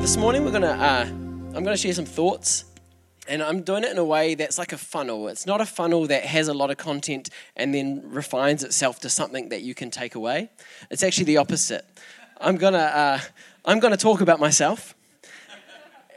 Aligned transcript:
this 0.00 0.16
morning 0.16 0.46
we're 0.46 0.50
gonna 0.50 0.66
uh, 0.66 1.04
I'm 1.04 1.62
gonna 1.62 1.76
share 1.76 1.92
some 1.92 2.06
thoughts, 2.06 2.64
and 3.28 3.42
I'm 3.42 3.60
doing 3.60 3.84
it 3.84 3.90
in 3.90 3.98
a 3.98 4.04
way 4.04 4.34
that's 4.34 4.56
like 4.56 4.72
a 4.72 4.78
funnel. 4.78 5.28
It's 5.28 5.44
not 5.44 5.60
a 5.60 5.66
funnel 5.66 6.06
that 6.06 6.24
has 6.24 6.48
a 6.48 6.54
lot 6.54 6.70
of 6.70 6.78
content 6.78 7.28
and 7.54 7.74
then 7.74 8.02
refines 8.06 8.64
itself 8.64 9.00
to 9.00 9.10
something 9.10 9.50
that 9.50 9.60
you 9.60 9.74
can 9.74 9.90
take 9.90 10.14
away. 10.14 10.48
It's 10.90 11.02
actually 11.02 11.24
the 11.24 11.36
opposite. 11.36 11.84
I'm 12.40 12.56
gonna 12.56 12.78
uh, 12.78 13.20
I'm 13.66 13.78
gonna 13.78 13.98
talk 13.98 14.22
about 14.22 14.40
myself, 14.40 14.94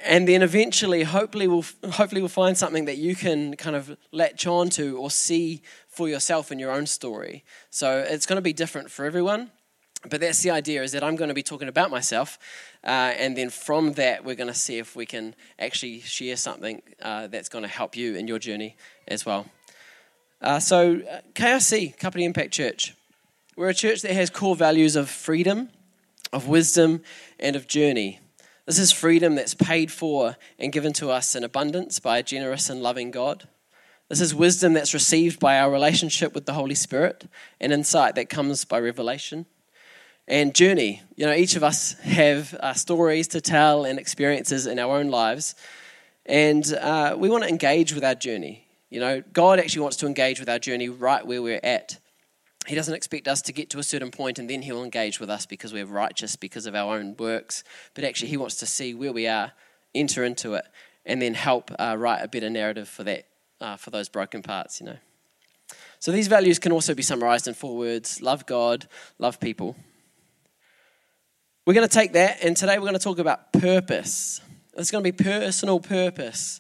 and 0.05 0.29
then 0.29 0.43
eventually, 0.43 1.03
hopefully, 1.03 1.49
we'll 1.49 1.65
hopefully 1.91 2.21
we'll 2.21 2.29
find 2.29 2.57
something 2.57 2.85
that 2.85 2.97
you 2.97 3.17
can 3.17 3.57
kind 3.57 3.75
of 3.75 3.97
latch 4.13 4.47
on 4.47 4.69
to 4.71 4.97
or 4.97 5.11
see 5.11 5.61
for 5.89 6.07
yourself 6.07 6.53
in 6.53 6.57
your 6.57 6.71
own 6.71 6.85
story. 6.85 7.43
So 7.69 7.99
it's 7.99 8.25
going 8.25 8.37
to 8.37 8.41
be 8.41 8.53
different 8.53 8.91
for 8.91 9.03
everyone. 9.03 9.51
But 10.09 10.19
that's 10.19 10.41
the 10.41 10.51
idea 10.51 10.83
is 10.83 10.91
that 10.91 11.03
I'm 11.03 11.15
going 11.15 11.29
to 11.29 11.33
be 11.33 11.43
talking 11.43 11.69
about 11.69 11.89
myself, 11.89 12.37
uh, 12.83 12.87
and 13.17 13.37
then 13.37 13.49
from 13.49 13.93
that, 13.93 14.25
we're 14.25 14.35
going 14.35 14.51
to 14.51 14.53
see 14.53 14.77
if 14.77 14.95
we 14.95 15.05
can 15.05 15.33
actually 15.57 16.01
share 16.01 16.35
something 16.35 16.81
uh, 17.01 17.27
that's 17.27 17.47
going 17.47 17.63
to 17.63 17.69
help 17.69 17.95
you 17.95 18.15
in 18.15 18.27
your 18.27 18.39
journey 18.39 18.75
as 19.07 19.25
well. 19.25 19.45
Uh, 20.41 20.59
so, 20.59 21.01
uh, 21.09 21.21
KRC, 21.35 21.97
Kapiti 21.97 22.25
Impact 22.25 22.51
Church, 22.51 22.95
we're 23.55 23.69
a 23.69 23.73
church 23.73 24.01
that 24.01 24.11
has 24.11 24.29
core 24.29 24.57
values 24.57 24.97
of 24.97 25.09
freedom, 25.09 25.69
of 26.33 26.49
wisdom, 26.49 27.01
and 27.39 27.55
of 27.55 27.67
journey. 27.67 28.19
This 28.65 28.79
is 28.79 28.91
freedom 28.91 29.35
that's 29.35 29.53
paid 29.53 29.89
for 29.89 30.35
and 30.59 30.73
given 30.73 30.91
to 30.93 31.11
us 31.11 31.33
in 31.33 31.45
abundance 31.45 31.99
by 31.99 32.17
a 32.17 32.23
generous 32.23 32.69
and 32.69 32.81
loving 32.81 33.11
God. 33.11 33.47
This 34.09 34.19
is 34.19 34.35
wisdom 34.35 34.73
that's 34.73 34.93
received 34.93 35.39
by 35.39 35.57
our 35.57 35.71
relationship 35.71 36.33
with 36.33 36.45
the 36.45 36.53
Holy 36.53 36.75
Spirit 36.75 37.25
and 37.61 37.71
insight 37.71 38.15
that 38.15 38.29
comes 38.29 38.65
by 38.65 38.79
revelation 38.79 39.45
and 40.27 40.53
journey. 40.55 41.01
You 41.15 41.25
know, 41.25 41.33
each 41.33 41.55
of 41.55 41.63
us 41.63 41.93
have 41.99 42.53
uh, 42.55 42.73
stories 42.73 43.27
to 43.29 43.41
tell 43.41 43.85
and 43.85 43.99
experiences 43.99 44.67
in 44.67 44.79
our 44.79 44.97
own 44.97 45.09
lives, 45.09 45.55
and 46.25 46.65
uh, 46.73 47.15
we 47.17 47.29
want 47.29 47.43
to 47.43 47.49
engage 47.49 47.93
with 47.93 48.03
our 48.03 48.15
journey. 48.15 48.67
You 48.89 48.99
know, 48.99 49.23
God 49.33 49.59
actually 49.59 49.81
wants 49.81 49.97
to 49.97 50.05
engage 50.05 50.39
with 50.39 50.47
our 50.47 50.59
journey 50.59 50.87
right 50.87 51.25
where 51.25 51.41
we're 51.41 51.59
at. 51.63 51.97
He 52.67 52.75
doesn't 52.75 52.93
expect 52.93 53.27
us 53.27 53.41
to 53.41 53.51
get 53.51 53.69
to 53.71 53.79
a 53.79 53.83
certain 53.83 54.11
point 54.11 54.39
and 54.39 54.49
then 54.49 54.61
He'll 54.61 54.83
engage 54.83 55.19
with 55.19 55.29
us 55.29 55.45
because 55.45 55.73
we're 55.73 55.85
righteous 55.85 56.35
because 56.35 56.65
of 56.65 56.75
our 56.75 56.95
own 56.95 57.15
works, 57.17 57.63
but 57.93 58.03
actually 58.03 58.29
He 58.29 58.37
wants 58.37 58.55
to 58.57 58.65
see 58.65 58.93
where 58.93 59.11
we 59.11 59.27
are, 59.27 59.51
enter 59.93 60.23
into 60.23 60.53
it, 60.53 60.65
and 61.05 61.21
then 61.21 61.33
help 61.33 61.71
uh, 61.77 61.95
write 61.97 62.21
a 62.21 62.27
better 62.27 62.49
narrative 62.49 62.87
for 62.87 63.03
that, 63.03 63.25
uh, 63.59 63.75
for 63.75 63.89
those 63.89 64.07
broken 64.07 64.41
parts. 64.41 64.79
You 64.79 64.85
know. 64.85 64.97
So 65.99 66.11
these 66.11 66.27
values 66.27 66.59
can 66.59 66.71
also 66.71 66.93
be 66.93 67.03
summarized 67.03 67.47
in 67.47 67.53
four 67.53 67.75
words: 67.75 68.21
love 68.21 68.45
God, 68.45 68.87
love 69.17 69.39
people. 69.39 69.75
We're 71.65 71.73
going 71.73 71.87
to 71.87 71.93
take 71.93 72.11
that, 72.11 72.43
and 72.43 72.57
today 72.57 72.77
we're 72.77 72.87
going 72.87 72.93
to 72.95 72.99
talk 72.99 73.19
about 73.19 73.53
purpose. 73.53 74.41
It's 74.73 74.91
going 74.91 75.01
to 75.01 75.09
be 75.09 75.23
personal 75.23 75.79
purpose. 75.79 76.59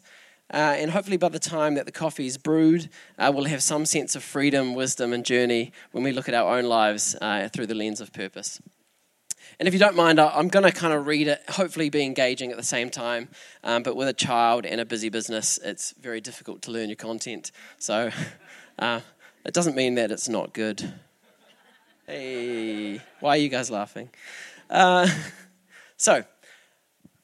Uh, 0.49 0.77
and 0.77 0.91
hopefully, 0.91 1.17
by 1.17 1.27
the 1.27 1.39
time 1.39 1.75
that 1.75 1.85
the 1.85 1.91
coffee 1.91 2.25
is 2.25 2.37
brewed, 2.37 2.89
uh, 3.19 3.29
we'll 3.35 3.43
have 3.43 3.61
some 3.61 3.85
sense 3.85 4.15
of 4.15 4.23
freedom, 4.23 4.75
wisdom, 4.75 5.11
and 5.11 5.25
journey 5.25 5.73
when 5.91 6.05
we 6.05 6.13
look 6.13 6.29
at 6.29 6.33
our 6.33 6.57
own 6.57 6.63
lives 6.63 7.17
uh, 7.19 7.49
through 7.49 7.65
the 7.65 7.75
lens 7.75 7.99
of 7.99 8.13
purpose. 8.13 8.61
And 9.59 9.67
if 9.67 9.73
you 9.73 9.79
don't 9.79 9.97
mind, 9.97 10.21
I'm 10.21 10.47
going 10.47 10.63
to 10.63 10.71
kind 10.71 10.93
of 10.93 11.05
read 11.05 11.27
it, 11.27 11.43
hopefully, 11.49 11.89
be 11.89 12.03
engaging 12.03 12.51
at 12.51 12.55
the 12.55 12.63
same 12.63 12.89
time. 12.89 13.27
Um, 13.61 13.83
but 13.83 13.97
with 13.97 14.07
a 14.07 14.13
child 14.13 14.65
and 14.65 14.79
a 14.79 14.85
busy 14.85 15.09
business, 15.09 15.59
it's 15.65 15.91
very 15.99 16.21
difficult 16.21 16.61
to 16.61 16.71
learn 16.71 16.87
your 16.87 16.95
content. 16.95 17.51
So 17.77 18.09
uh, 18.79 19.01
it 19.43 19.53
doesn't 19.53 19.75
mean 19.75 19.95
that 19.95 20.11
it's 20.11 20.29
not 20.29 20.53
good. 20.53 20.93
Hey, 22.07 23.01
why 23.19 23.31
are 23.31 23.37
you 23.37 23.49
guys 23.49 23.69
laughing? 23.69 24.09
Uh, 24.69 25.07
so, 25.97 26.23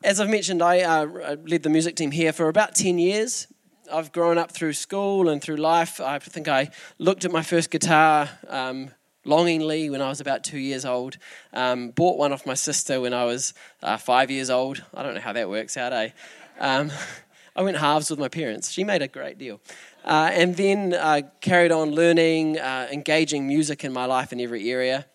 as 0.03 0.19
I've 0.19 0.29
mentioned, 0.29 0.61
I 0.61 0.81
uh, 0.81 1.35
led 1.45 1.63
the 1.63 1.69
music 1.69 1.95
team 1.95 2.11
here 2.11 2.31
for 2.31 2.47
about 2.47 2.75
10 2.75 2.99
years. 2.99 3.47
I've 3.91 4.11
grown 4.11 4.37
up 4.37 4.51
through 4.51 4.73
school 4.73 5.29
and 5.29 5.41
through 5.41 5.57
life. 5.57 5.99
I 5.99 6.19
think 6.19 6.47
I 6.47 6.69
looked 6.99 7.25
at 7.25 7.31
my 7.31 7.41
first 7.41 7.71
guitar 7.71 8.29
um, 8.47 8.91
longingly 9.25 9.89
when 9.89 10.01
I 10.01 10.09
was 10.09 10.21
about 10.21 10.43
two 10.43 10.59
years 10.59 10.85
old. 10.85 11.17
Um, 11.53 11.89
bought 11.89 12.17
one 12.17 12.31
off 12.31 12.45
my 12.45 12.53
sister 12.53 13.01
when 13.01 13.13
I 13.13 13.25
was 13.25 13.53
uh, 13.81 13.97
five 13.97 14.29
years 14.29 14.49
old. 14.49 14.83
I 14.93 15.03
don't 15.03 15.15
know 15.15 15.21
how 15.21 15.33
that 15.33 15.49
works 15.49 15.75
out, 15.75 15.91
eh? 15.91 16.09
Um, 16.59 16.91
I 17.55 17.61
went 17.63 17.77
halves 17.77 18.09
with 18.09 18.19
my 18.19 18.29
parents. 18.29 18.71
She 18.71 18.83
made 18.83 19.01
a 19.01 19.07
great 19.07 19.37
deal. 19.37 19.59
Uh, 20.05 20.29
and 20.31 20.55
then 20.55 20.93
uh, 20.93 21.21
carried 21.41 21.71
on 21.71 21.91
learning, 21.91 22.57
uh, 22.57 22.87
engaging 22.91 23.47
music 23.47 23.83
in 23.83 23.91
my 23.91 24.05
life 24.05 24.31
in 24.31 24.39
every 24.39 24.69
area 24.71 25.07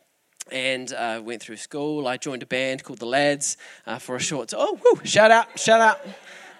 and 0.50 0.92
uh, 0.92 1.20
went 1.24 1.42
through 1.42 1.56
school. 1.56 2.06
I 2.06 2.16
joined 2.16 2.42
a 2.42 2.46
band 2.46 2.84
called 2.84 2.98
the 2.98 3.06
Lads 3.06 3.56
uh, 3.86 3.98
for 3.98 4.16
a 4.16 4.20
short. 4.20 4.48
T- 4.48 4.56
oh, 4.58 4.78
whoo, 4.84 5.04
shout 5.04 5.30
out, 5.30 5.58
shout 5.58 5.80
out! 5.80 6.00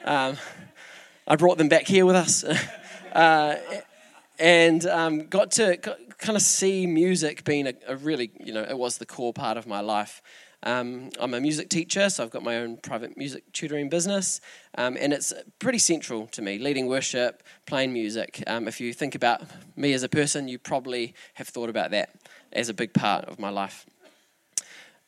Um, 0.04 0.36
I 1.26 1.36
brought 1.36 1.58
them 1.58 1.68
back 1.68 1.86
here 1.86 2.06
with 2.06 2.16
us, 2.16 2.44
uh, 3.12 3.56
and 4.38 4.84
um, 4.86 5.26
got 5.26 5.52
to 5.52 5.76
kind 5.76 6.36
of 6.36 6.42
see 6.42 6.86
music 6.86 7.44
being 7.44 7.66
a, 7.66 7.74
a, 7.88 7.96
really, 7.96 8.30
you 8.42 8.52
know, 8.52 8.62
it 8.62 8.76
was 8.76 8.98
the 8.98 9.06
core 9.06 9.32
part 9.32 9.56
of 9.56 9.66
my 9.66 9.80
life. 9.80 10.22
Um, 10.62 11.10
I'm 11.20 11.34
a 11.34 11.40
music 11.40 11.68
teacher, 11.68 12.08
so 12.08 12.24
I've 12.24 12.30
got 12.30 12.42
my 12.42 12.56
own 12.56 12.78
private 12.78 13.18
music 13.18 13.52
tutoring 13.52 13.90
business, 13.90 14.40
um, 14.78 14.96
and 14.98 15.12
it's 15.12 15.32
pretty 15.58 15.78
central 15.78 16.26
to 16.28 16.40
me. 16.40 16.58
Leading 16.58 16.86
worship, 16.86 17.42
playing 17.66 17.92
music. 17.92 18.42
Um, 18.46 18.66
if 18.66 18.80
you 18.80 18.94
think 18.94 19.14
about 19.14 19.42
me 19.76 19.92
as 19.92 20.02
a 20.02 20.08
person, 20.08 20.48
you 20.48 20.58
probably 20.58 21.14
have 21.34 21.48
thought 21.48 21.68
about 21.68 21.90
that 21.90 22.16
as 22.54 22.68
a 22.68 22.74
big 22.74 22.92
part 22.92 23.24
of 23.26 23.38
my 23.38 23.50
life. 23.50 23.86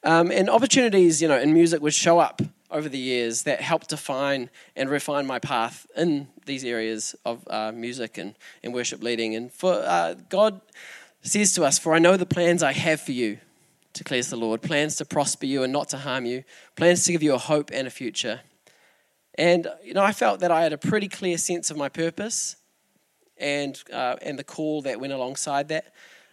Um, 0.03 0.31
and 0.31 0.49
opportunities, 0.49 1.21
you 1.21 1.29
know, 1.29 1.39
in 1.39 1.53
music 1.53 1.83
would 1.83 1.95
show 1.95 2.19
up 2.19 2.41
over 2.71 2.89
the 2.89 2.99
years 2.99 3.43
that 3.45 3.61
helped 3.61 3.89
define 3.91 4.51
and 4.75 4.91
refine 4.91 5.27
my 5.27 5.39
path 5.39 5.87
in 5.97 6.29
these 6.47 6.65
areas 6.65 7.15
of 7.25 7.47
uh, 7.49 7.73
music 7.73 8.19
and, 8.19 8.35
and 8.63 8.75
worship 8.75 9.03
leading. 9.03 9.35
And 9.35 9.53
for 9.53 9.73
uh, 9.73 10.15
God 10.29 10.61
says 11.23 11.55
to 11.55 11.65
us, 11.65 11.79
"For 11.79 11.95
I 11.95 11.99
know 11.99 12.17
the 12.17 12.27
plans 12.27 12.63
I 12.63 12.73
have 12.73 13.01
for 13.01 13.13
you," 13.13 13.39
declares 13.93 14.31
the 14.31 14.37
Lord, 14.37 14.63
plans 14.63 14.97
to 14.97 15.05
prosper 15.05 15.47
you 15.47 15.63
and 15.63 15.73
not 15.73 15.89
to 15.91 15.99
harm 15.99 16.27
you, 16.27 16.45
plans 16.77 17.05
to 17.05 17.13
give 17.13 17.23
you 17.23 17.35
a 17.35 17.39
hope 17.39 17.71
and 17.73 17.87
a 17.87 17.91
future. 17.91 18.41
And 19.37 19.69
you 19.83 19.95
know, 19.95 20.03
I 20.03 20.13
felt 20.13 20.41
that 20.41 20.51
I 20.51 20.63
had 20.63 20.73
a 20.73 20.79
pretty 20.79 21.09
clear 21.09 21.39
sense 21.39 21.71
of 21.71 21.77
my 21.77 21.89
purpose 21.89 22.57
and 23.39 23.83
uh, 23.93 24.17
and 24.23 24.39
the 24.39 24.45
call 24.45 24.83
that 24.83 25.01
went 25.01 25.13
alongside 25.13 25.69
that 25.69 25.93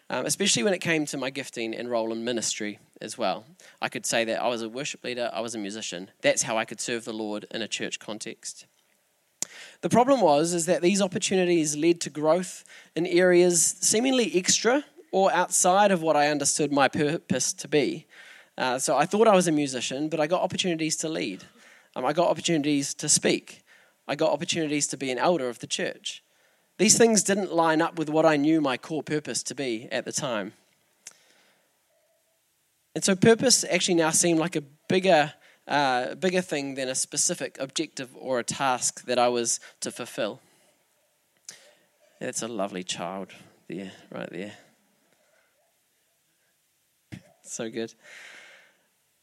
um, 0.10 0.26
especially 0.26 0.64
when 0.64 0.74
it 0.74 0.80
came 0.80 1.06
to 1.08 1.18
my 1.18 1.30
gifting 1.30 1.74
and 1.74 1.90
role 1.90 2.12
in 2.12 2.24
ministry 2.24 2.80
as 3.02 3.18
well. 3.18 3.46
I 3.82 3.90
could 3.90 4.06
say 4.06 4.26
that 4.26 4.42
I 4.42 4.48
was 4.48 4.62
a 4.62 4.70
worship 4.70 5.04
leader, 5.04 5.30
I 5.34 5.42
was 5.42 5.56
a 5.56 5.60
musician. 5.60 6.12
That's 6.22 6.44
how 6.44 6.58
I 6.58 6.66
could 6.66 6.80
serve 6.80 7.06
the 7.06 7.14
Lord 7.14 7.46
in 7.52 7.62
a 7.62 7.68
church 7.68 8.00
context. 8.00 8.66
The 9.82 9.90
problem 9.90 10.22
was 10.22 10.54
is 10.54 10.66
that 10.66 10.82
these 10.82 11.02
opportunities 11.02 11.76
led 11.76 12.00
to 12.02 12.10
growth 12.10 12.64
in 12.96 13.06
areas 13.06 13.62
seemingly 13.82 14.32
extra 14.36 14.86
or 15.12 15.32
outside 15.32 15.92
of 15.92 16.02
what 16.02 16.16
I 16.16 16.30
understood 16.30 16.72
my 16.72 16.88
purpose 16.88 17.54
to 17.54 17.68
be. 17.68 18.08
Uh, 18.58 18.80
so 18.80 18.96
I 18.98 19.06
thought 19.06 19.28
I 19.28 19.36
was 19.36 19.48
a 19.48 19.52
musician, 19.52 20.10
but 20.10 20.20
I 20.20 20.28
got 20.28 20.42
opportunities 20.42 20.96
to 20.98 21.10
lead. 21.10 21.44
Um, 21.96 22.06
I 22.06 22.14
got 22.14 22.30
opportunities 22.30 22.94
to 22.96 23.10
speak. 23.10 23.64
I 24.08 24.16
got 24.16 24.32
opportunities 24.32 24.88
to 24.88 24.98
be 24.98 25.12
an 25.12 25.18
elder 25.18 25.50
of 25.50 25.60
the 25.60 25.68
church. 25.68 26.23
These 26.78 26.98
things 26.98 27.24
didn't 27.24 27.54
line 27.54 27.82
up 27.82 27.98
with 27.98 28.10
what 28.10 28.26
I 28.26 28.36
knew 28.36 28.60
my 28.60 28.78
core 28.78 29.04
purpose 29.04 29.44
to 29.44 29.56
be 29.56 29.88
at 29.92 30.06
the 30.06 30.12
time. 30.12 30.54
And 32.96 33.04
so, 33.04 33.16
purpose 33.16 33.64
actually 33.70 33.96
now 33.96 34.12
seemed 34.12 34.40
like 34.40 34.56
a 34.56 34.62
bigger, 34.88 35.34
uh, 35.68 36.16
bigger 36.16 36.42
thing 36.42 36.76
than 36.76 36.90
a 36.90 36.96
specific 36.96 37.58
objective 37.60 38.10
or 38.16 38.40
a 38.40 38.44
task 38.44 39.06
that 39.06 39.18
I 39.18 39.30
was 39.30 39.60
to 39.82 39.92
fulfill. 39.92 40.42
That's 42.20 42.42
a 42.42 42.48
lovely 42.48 42.84
child 42.84 43.32
there, 43.68 43.92
right 44.12 44.30
there. 44.32 44.54
So 47.44 47.70
good. 47.70 47.94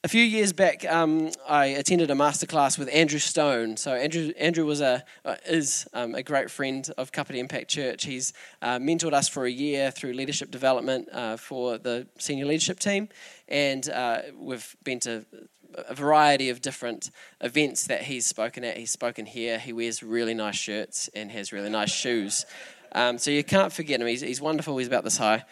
A 0.03 0.09
few 0.09 0.23
years 0.25 0.55
back, 0.55 0.91
um, 0.91 1.31
I 1.47 1.67
attended 1.67 2.11
a 2.11 2.15
masterclass 2.15 2.79
with 2.79 2.89
Andrew 2.91 3.19
Stone. 3.19 3.77
So 3.77 3.93
Andrew, 3.93 4.33
Andrew 4.39 4.65
was 4.65 4.81
a 4.81 5.05
uh, 5.27 5.37
is 5.47 5.87
um, 5.93 6.15
a 6.15 6.23
great 6.23 6.51
friend 6.51 6.91
of 6.97 7.13
Kapiti 7.13 7.39
Impact 7.39 7.69
Church. 7.69 8.07
He's 8.07 8.33
uh, 8.63 8.79
mentored 8.79 9.13
us 9.13 9.29
for 9.29 9.45
a 9.45 9.51
year 9.51 9.91
through 9.91 10.15
leadership 10.15 10.51
development 10.51 11.11
uh, 11.13 11.37
for 11.37 11.77
the 11.77 12.07
senior 12.19 12.47
leadership 12.47 12.81
team, 12.81 13.11
and 13.47 13.91
uh, 13.91 14.23
we've 14.35 14.75
been 14.85 15.01
to 15.01 15.27
a 15.75 15.95
variety 15.95 16.49
of 16.49 16.63
different 16.63 17.11
events 17.43 17.87
that 17.89 18.05
he's 18.05 18.25
spoken 18.25 18.65
at. 18.65 18.79
He's 18.79 18.91
spoken 18.91 19.27
here. 19.27 19.59
He 19.59 19.75
wears 19.75 20.03
really 20.03 20.33
nice 20.33 20.57
shirts 20.57 21.11
and 21.15 21.31
has 21.31 21.53
really 21.53 21.69
nice 21.69 21.93
shoes. 21.93 22.47
Um, 22.93 23.19
so 23.19 23.31
you 23.31 23.45
can't 23.45 23.71
forget 23.73 24.01
him. 24.01 24.07
He's, 24.07 24.23
he's 24.23 24.41
wonderful. 24.41 24.79
He's 24.79 24.89
about 24.89 25.05
this 25.05 25.19
high. 25.19 25.45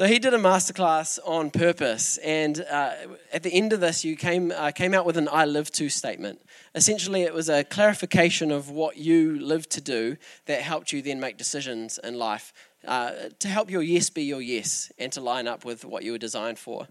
So 0.00 0.06
he 0.06 0.18
did 0.18 0.32
a 0.32 0.38
masterclass 0.38 1.18
on 1.26 1.50
purpose, 1.50 2.16
and 2.24 2.64
uh, 2.70 2.94
at 3.34 3.42
the 3.42 3.52
end 3.52 3.74
of 3.74 3.80
this, 3.80 4.02
you 4.02 4.16
came 4.16 4.50
uh, 4.50 4.70
came 4.70 4.94
out 4.94 5.04
with 5.04 5.18
an 5.18 5.28
"I 5.30 5.44
live 5.44 5.70
to" 5.72 5.90
statement. 5.90 6.40
Essentially, 6.74 7.20
it 7.20 7.34
was 7.34 7.50
a 7.50 7.64
clarification 7.64 8.50
of 8.50 8.70
what 8.70 8.96
you 8.96 9.38
live 9.38 9.68
to 9.68 9.80
do 9.82 10.16
that 10.46 10.62
helped 10.62 10.90
you 10.94 11.02
then 11.02 11.20
make 11.20 11.36
decisions 11.36 11.98
in 12.02 12.14
life 12.14 12.54
uh, 12.86 13.10
to 13.40 13.48
help 13.48 13.70
your 13.70 13.82
yes 13.82 14.08
be 14.08 14.22
your 14.22 14.40
yes 14.40 14.90
and 14.98 15.12
to 15.12 15.20
line 15.20 15.46
up 15.46 15.66
with 15.66 15.84
what 15.84 16.02
you 16.02 16.12
were 16.12 16.18
designed 16.18 16.58
for. 16.58 16.88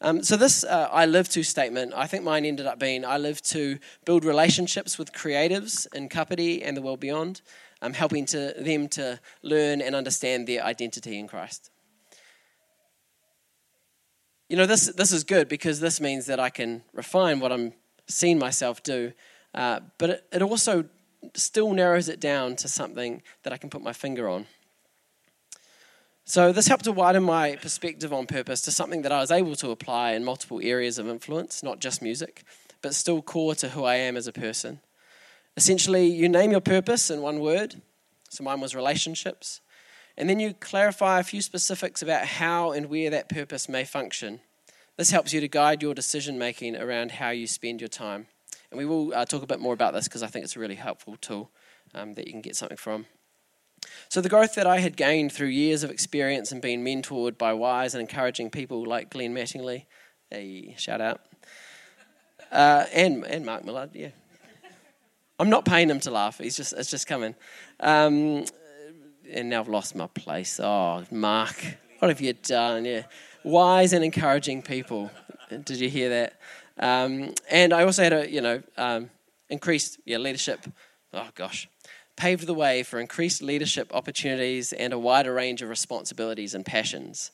Um, 0.00 0.22
so, 0.22 0.36
this 0.36 0.62
uh, 0.62 0.88
I 0.92 1.06
live 1.06 1.28
to 1.30 1.42
statement, 1.42 1.92
I 1.92 2.06
think 2.06 2.22
mine 2.22 2.44
ended 2.44 2.66
up 2.66 2.78
being 2.78 3.04
I 3.04 3.18
live 3.18 3.42
to 3.50 3.80
build 4.04 4.24
relationships 4.24 4.96
with 4.96 5.12
creatives 5.12 5.92
in 5.92 6.08
Kapiti 6.08 6.62
and 6.62 6.76
the 6.76 6.82
world 6.82 7.00
beyond, 7.00 7.40
um, 7.82 7.94
helping 7.94 8.24
to, 8.26 8.54
them 8.56 8.86
to 8.90 9.18
learn 9.42 9.80
and 9.80 9.96
understand 9.96 10.46
their 10.46 10.62
identity 10.62 11.18
in 11.18 11.26
Christ. 11.26 11.72
You 14.54 14.58
know, 14.58 14.66
this, 14.66 14.86
this 14.86 15.10
is 15.10 15.24
good 15.24 15.48
because 15.48 15.80
this 15.80 16.00
means 16.00 16.26
that 16.26 16.38
I 16.38 16.48
can 16.48 16.84
refine 16.92 17.40
what 17.40 17.50
I'm 17.50 17.72
seeing 18.06 18.38
myself 18.38 18.84
do, 18.84 19.12
uh, 19.52 19.80
but 19.98 20.10
it, 20.10 20.28
it 20.30 20.42
also 20.42 20.84
still 21.34 21.72
narrows 21.72 22.08
it 22.08 22.20
down 22.20 22.54
to 22.54 22.68
something 22.68 23.20
that 23.42 23.52
I 23.52 23.56
can 23.56 23.68
put 23.68 23.82
my 23.82 23.92
finger 23.92 24.28
on. 24.28 24.46
So, 26.24 26.52
this 26.52 26.68
helped 26.68 26.84
to 26.84 26.92
widen 26.92 27.24
my 27.24 27.56
perspective 27.56 28.12
on 28.12 28.26
purpose 28.26 28.60
to 28.60 28.70
something 28.70 29.02
that 29.02 29.10
I 29.10 29.18
was 29.18 29.32
able 29.32 29.56
to 29.56 29.72
apply 29.72 30.12
in 30.12 30.24
multiple 30.24 30.60
areas 30.62 31.00
of 31.00 31.08
influence, 31.08 31.64
not 31.64 31.80
just 31.80 32.00
music, 32.00 32.44
but 32.80 32.94
still 32.94 33.22
core 33.22 33.56
to 33.56 33.70
who 33.70 33.82
I 33.82 33.96
am 33.96 34.16
as 34.16 34.28
a 34.28 34.32
person. 34.32 34.78
Essentially, 35.56 36.06
you 36.06 36.28
name 36.28 36.52
your 36.52 36.60
purpose 36.60 37.10
in 37.10 37.22
one 37.22 37.40
word. 37.40 37.82
So, 38.30 38.44
mine 38.44 38.60
was 38.60 38.76
relationships. 38.76 39.60
And 40.16 40.28
then 40.28 40.38
you 40.38 40.54
clarify 40.54 41.18
a 41.18 41.24
few 41.24 41.42
specifics 41.42 42.02
about 42.02 42.24
how 42.24 42.72
and 42.72 42.86
where 42.86 43.10
that 43.10 43.28
purpose 43.28 43.68
may 43.68 43.84
function. 43.84 44.40
This 44.96 45.10
helps 45.10 45.32
you 45.32 45.40
to 45.40 45.48
guide 45.48 45.82
your 45.82 45.94
decision 45.94 46.38
making 46.38 46.76
around 46.76 47.12
how 47.12 47.30
you 47.30 47.46
spend 47.46 47.80
your 47.80 47.88
time. 47.88 48.26
And 48.70 48.78
we 48.78 48.86
will 48.86 49.12
uh, 49.14 49.24
talk 49.24 49.42
a 49.42 49.46
bit 49.46 49.60
more 49.60 49.74
about 49.74 49.92
this 49.92 50.06
because 50.06 50.22
I 50.22 50.28
think 50.28 50.44
it's 50.44 50.56
a 50.56 50.60
really 50.60 50.76
helpful 50.76 51.16
tool 51.16 51.50
um, 51.94 52.14
that 52.14 52.26
you 52.26 52.32
can 52.32 52.42
get 52.42 52.56
something 52.56 52.76
from. 52.76 53.06
So, 54.08 54.20
the 54.20 54.28
growth 54.28 54.54
that 54.54 54.66
I 54.66 54.78
had 54.78 54.96
gained 54.96 55.32
through 55.32 55.48
years 55.48 55.82
of 55.82 55.90
experience 55.90 56.52
and 56.52 56.62
being 56.62 56.84
mentored 56.84 57.36
by 57.36 57.52
wise 57.52 57.94
and 57.94 58.00
encouraging 58.00 58.50
people 58.50 58.84
like 58.84 59.10
Glenn 59.10 59.34
Mattingly, 59.34 59.84
a 60.32 60.74
shout 60.78 61.00
out, 61.00 61.20
uh, 62.52 62.86
and, 62.94 63.24
and 63.24 63.44
Mark 63.44 63.64
Millard, 63.64 63.90
yeah. 63.92 64.10
I'm 65.38 65.50
not 65.50 65.64
paying 65.64 65.90
him 65.90 66.00
to 66.00 66.10
laugh, 66.10 66.38
He's 66.38 66.56
just, 66.56 66.72
it's 66.72 66.90
just 66.90 67.06
coming. 67.06 67.34
Um, 67.80 68.44
and 69.32 69.50
now 69.50 69.60
I've 69.60 69.68
lost 69.68 69.94
my 69.94 70.06
place. 70.06 70.60
Oh, 70.60 71.04
Mark, 71.10 71.56
what 71.98 72.08
have 72.08 72.20
you 72.20 72.32
done? 72.32 72.84
Yeah. 72.84 73.02
Wise 73.42 73.92
and 73.92 74.04
encouraging 74.04 74.62
people. 74.62 75.10
Did 75.48 75.80
you 75.80 75.88
hear 75.88 76.08
that? 76.10 76.40
Um, 76.78 77.34
and 77.50 77.72
I 77.72 77.84
also 77.84 78.02
had 78.02 78.12
a, 78.12 78.30
you 78.30 78.40
know, 78.40 78.62
um, 78.76 79.10
increased 79.48 79.98
yeah, 80.04 80.18
leadership. 80.18 80.66
Oh, 81.12 81.28
gosh. 81.34 81.68
Paved 82.16 82.46
the 82.46 82.54
way 82.54 82.82
for 82.82 83.00
increased 83.00 83.42
leadership 83.42 83.90
opportunities 83.94 84.72
and 84.72 84.92
a 84.92 84.98
wider 84.98 85.34
range 85.34 85.62
of 85.62 85.68
responsibilities 85.68 86.54
and 86.54 86.64
passions. 86.64 87.30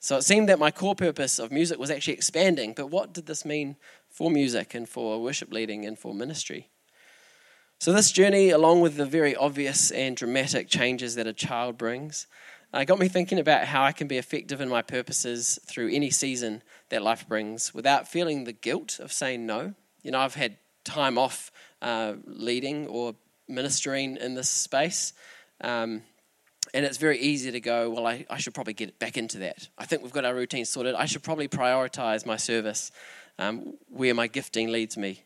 So 0.00 0.16
it 0.16 0.22
seemed 0.22 0.48
that 0.48 0.58
my 0.58 0.70
core 0.70 0.94
purpose 0.94 1.38
of 1.38 1.50
music 1.50 1.78
was 1.78 1.90
actually 1.90 2.14
expanding. 2.14 2.74
But 2.76 2.88
what 2.88 3.12
did 3.12 3.26
this 3.26 3.44
mean 3.44 3.76
for 4.10 4.30
music 4.30 4.74
and 4.74 4.88
for 4.88 5.22
worship 5.22 5.52
leading 5.52 5.86
and 5.86 5.98
for 5.98 6.14
ministry? 6.14 6.68
So, 7.80 7.92
this 7.92 8.12
journey, 8.12 8.50
along 8.50 8.80
with 8.80 8.96
the 8.96 9.04
very 9.04 9.36
obvious 9.36 9.90
and 9.90 10.16
dramatic 10.16 10.68
changes 10.68 11.16
that 11.16 11.26
a 11.26 11.32
child 11.32 11.76
brings, 11.76 12.26
uh, 12.72 12.84
got 12.84 12.98
me 12.98 13.08
thinking 13.08 13.38
about 13.38 13.66
how 13.66 13.84
I 13.84 13.92
can 13.92 14.08
be 14.08 14.18
effective 14.18 14.60
in 14.60 14.68
my 14.68 14.82
purposes 14.82 15.58
through 15.66 15.90
any 15.92 16.10
season 16.10 16.62
that 16.88 17.02
life 17.02 17.28
brings 17.28 17.74
without 17.74 18.08
feeling 18.08 18.44
the 18.44 18.52
guilt 18.52 18.98
of 18.98 19.12
saying 19.12 19.46
no. 19.46 19.74
You 20.02 20.10
know, 20.10 20.18
I've 20.18 20.34
had 20.34 20.56
time 20.84 21.18
off 21.18 21.52
uh, 21.82 22.14
leading 22.26 22.86
or 22.86 23.14
ministering 23.48 24.16
in 24.16 24.34
this 24.34 24.48
space. 24.48 25.12
Um, 25.60 26.02
and 26.72 26.84
it's 26.84 26.98
very 26.98 27.18
easy 27.18 27.50
to 27.52 27.60
go, 27.60 27.90
well, 27.90 28.06
I, 28.06 28.26
I, 28.28 28.38
should 28.38 28.54
probably 28.54 28.72
get 28.72 28.98
back 28.98 29.16
into 29.16 29.38
that. 29.38 29.68
I 29.78 29.84
think 29.84 30.02
we've 30.02 30.12
got 30.12 30.24
our 30.24 30.34
routine 30.34 30.64
sorted. 30.64 30.94
I 30.94 31.06
should 31.06 31.22
probably 31.22 31.46
prioritize 31.46 32.26
my 32.26 32.36
service 32.36 32.90
um, 33.38 33.74
where 33.88 34.14
my 34.14 34.26
gifting 34.26 34.72
leads 34.72 34.96
me. 34.96 35.22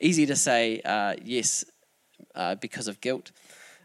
Easy 0.00 0.26
to 0.26 0.36
say 0.36 0.82
uh, 0.84 1.14
yes 1.24 1.64
uh, 2.34 2.54
because 2.56 2.88
of 2.88 3.00
guilt. 3.00 3.32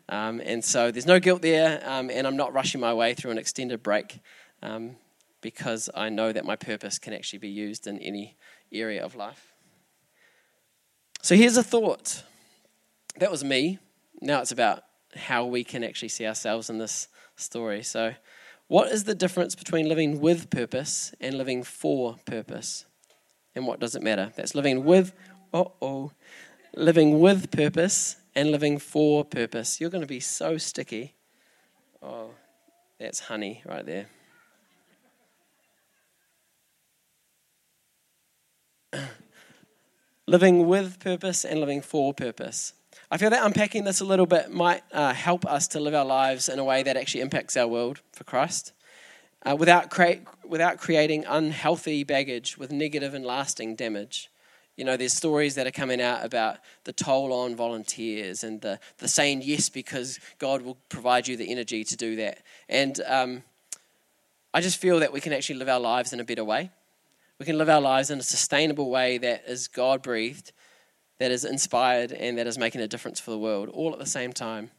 Um, 0.10 0.40
and 0.40 0.64
so 0.64 0.92
there's 0.92 1.06
no 1.06 1.20
guilt 1.20 1.42
there, 1.42 1.82
um, 1.86 2.10
and 2.10 2.26
I'm 2.26 2.38
not 2.38 2.54
rushing 2.54 2.80
my 2.80 2.94
way 2.94 3.14
through 3.14 3.32
an 3.32 3.38
extended 3.38 3.84
break 3.84 4.20
um, 4.62 4.96
because 5.42 5.90
I 5.94 6.10
know 6.10 6.32
that 6.32 6.46
my 6.46 6.56
purpose 6.56 6.98
can 6.98 7.14
actually 7.14 7.40
be 7.40 7.50
used 7.50 7.88
in 7.88 8.00
any 8.00 8.38
area 8.72 9.04
of 9.04 9.16
life. 9.16 9.54
So 11.22 11.36
here's 11.36 11.58
a 11.58 11.64
thought. 11.64 12.24
That 13.20 13.32
was 13.32 13.44
me. 13.44 13.80
Now 14.22 14.42
it's 14.42 14.52
about 14.52 14.84
how 15.16 15.46
we 15.46 15.64
can 15.64 15.84
actually 15.84 16.10
see 16.10 16.26
ourselves 16.26 16.70
in 16.70 16.78
this 16.78 17.08
story. 17.36 17.84
So, 17.84 18.14
what 18.68 18.92
is 18.92 19.06
the 19.06 19.16
difference 19.16 19.56
between 19.56 19.88
living 19.88 20.20
with 20.20 20.50
purpose 20.50 21.14
and 21.22 21.38
living 21.38 21.64
for 21.64 22.18
purpose? 22.26 22.86
And 23.56 23.66
what 23.66 23.80
does 23.80 23.96
it 23.96 24.04
matter? 24.04 24.32
That's 24.36 24.56
living 24.56 24.84
with, 24.84 25.14
oh, 25.54 25.72
oh, 25.82 26.12
living 26.76 27.20
with 27.20 27.50
purpose 27.50 28.18
and 28.38 28.52
living 28.52 28.78
for 28.78 29.26
purpose. 29.26 29.82
You're 29.82 29.90
going 29.90 30.04
to 30.04 30.08
be 30.08 30.20
so 30.20 30.60
sticky. 30.60 31.16
Oh, 32.04 32.30
that's 33.00 33.22
honey 33.22 33.64
right 33.66 33.84
there. 33.84 34.06
living 40.28 40.68
with 40.68 41.00
purpose 41.00 41.44
and 41.44 41.60
living 41.60 41.82
for 41.82 42.14
purpose. 42.14 42.74
I 43.10 43.18
feel 43.18 43.32
that 43.32 43.44
unpacking 43.44 43.86
this 43.86 44.02
a 44.02 44.06
little 44.06 44.28
bit 44.28 44.52
might 44.52 44.84
uh, 44.94 45.14
help 45.14 45.44
us 45.48 45.68
to 45.70 45.80
live 45.80 45.96
our 45.96 46.06
lives 46.06 46.48
in 46.48 46.60
a 46.60 46.64
way 46.64 46.84
that 46.84 46.96
actually 46.96 47.22
impacts 47.22 47.58
our 47.58 47.68
world 47.68 48.02
for 48.12 48.24
Christ 48.24 48.72
uh, 49.48 49.56
without, 49.56 49.90
cre- 49.90 50.22
without 50.48 50.78
creating 50.78 51.26
unhealthy 51.28 52.04
baggage 52.04 52.56
with 52.56 52.72
negative 52.72 53.16
and 53.16 53.26
lasting 53.26 53.76
damage. 53.76 54.30
You 54.78 54.86
know, 54.86 54.96
there's 54.96 55.14
stories 55.14 55.56
that 55.56 55.66
are 55.66 55.72
coming 55.72 56.00
out 56.00 56.24
about 56.24 56.60
the 56.84 56.94
toll 56.94 57.34
on 57.34 57.56
volunteers 57.56 58.44
and 58.44 58.62
the, 58.62 58.80
the 59.00 59.08
saying 59.08 59.42
yes 59.44 59.70
because 59.70 60.20
God 60.38 60.62
will 60.62 60.78
provide 60.88 61.28
you 61.28 61.36
the 61.36 61.52
energy 61.52 61.84
to 61.84 61.98
do 61.98 62.16
that. 62.18 62.44
And 62.70 63.02
um, 63.08 63.44
I 64.54 64.62
just 64.62 64.80
feel 64.80 65.00
that 65.00 65.12
we 65.12 65.20
can 65.20 65.34
actually 65.34 65.58
live 65.58 65.68
our 65.68 65.80
lives 65.80 66.14
in 66.14 66.20
a 66.20 66.24
better 66.24 66.44
way. 66.44 66.70
We 67.40 67.46
can 67.46 67.58
live 67.58 67.70
our 67.70 67.82
lives 67.82 68.12
in 68.12 68.20
a 68.20 68.24
sustainable 68.24 68.92
way 68.92 69.18
that 69.18 69.46
is 69.48 69.68
God 69.68 70.04
breathed, 70.04 70.52
that 71.18 71.32
is 71.32 71.44
inspired, 71.44 72.12
and 72.12 72.38
that 72.38 72.46
is 72.46 72.60
making 72.60 72.82
a 72.82 72.88
difference 72.88 73.20
for 73.20 73.32
the 73.32 73.40
world 73.40 73.70
all 73.70 73.94
at 73.94 74.00
the 74.00 74.06
same 74.06 74.32
time. 74.32 74.70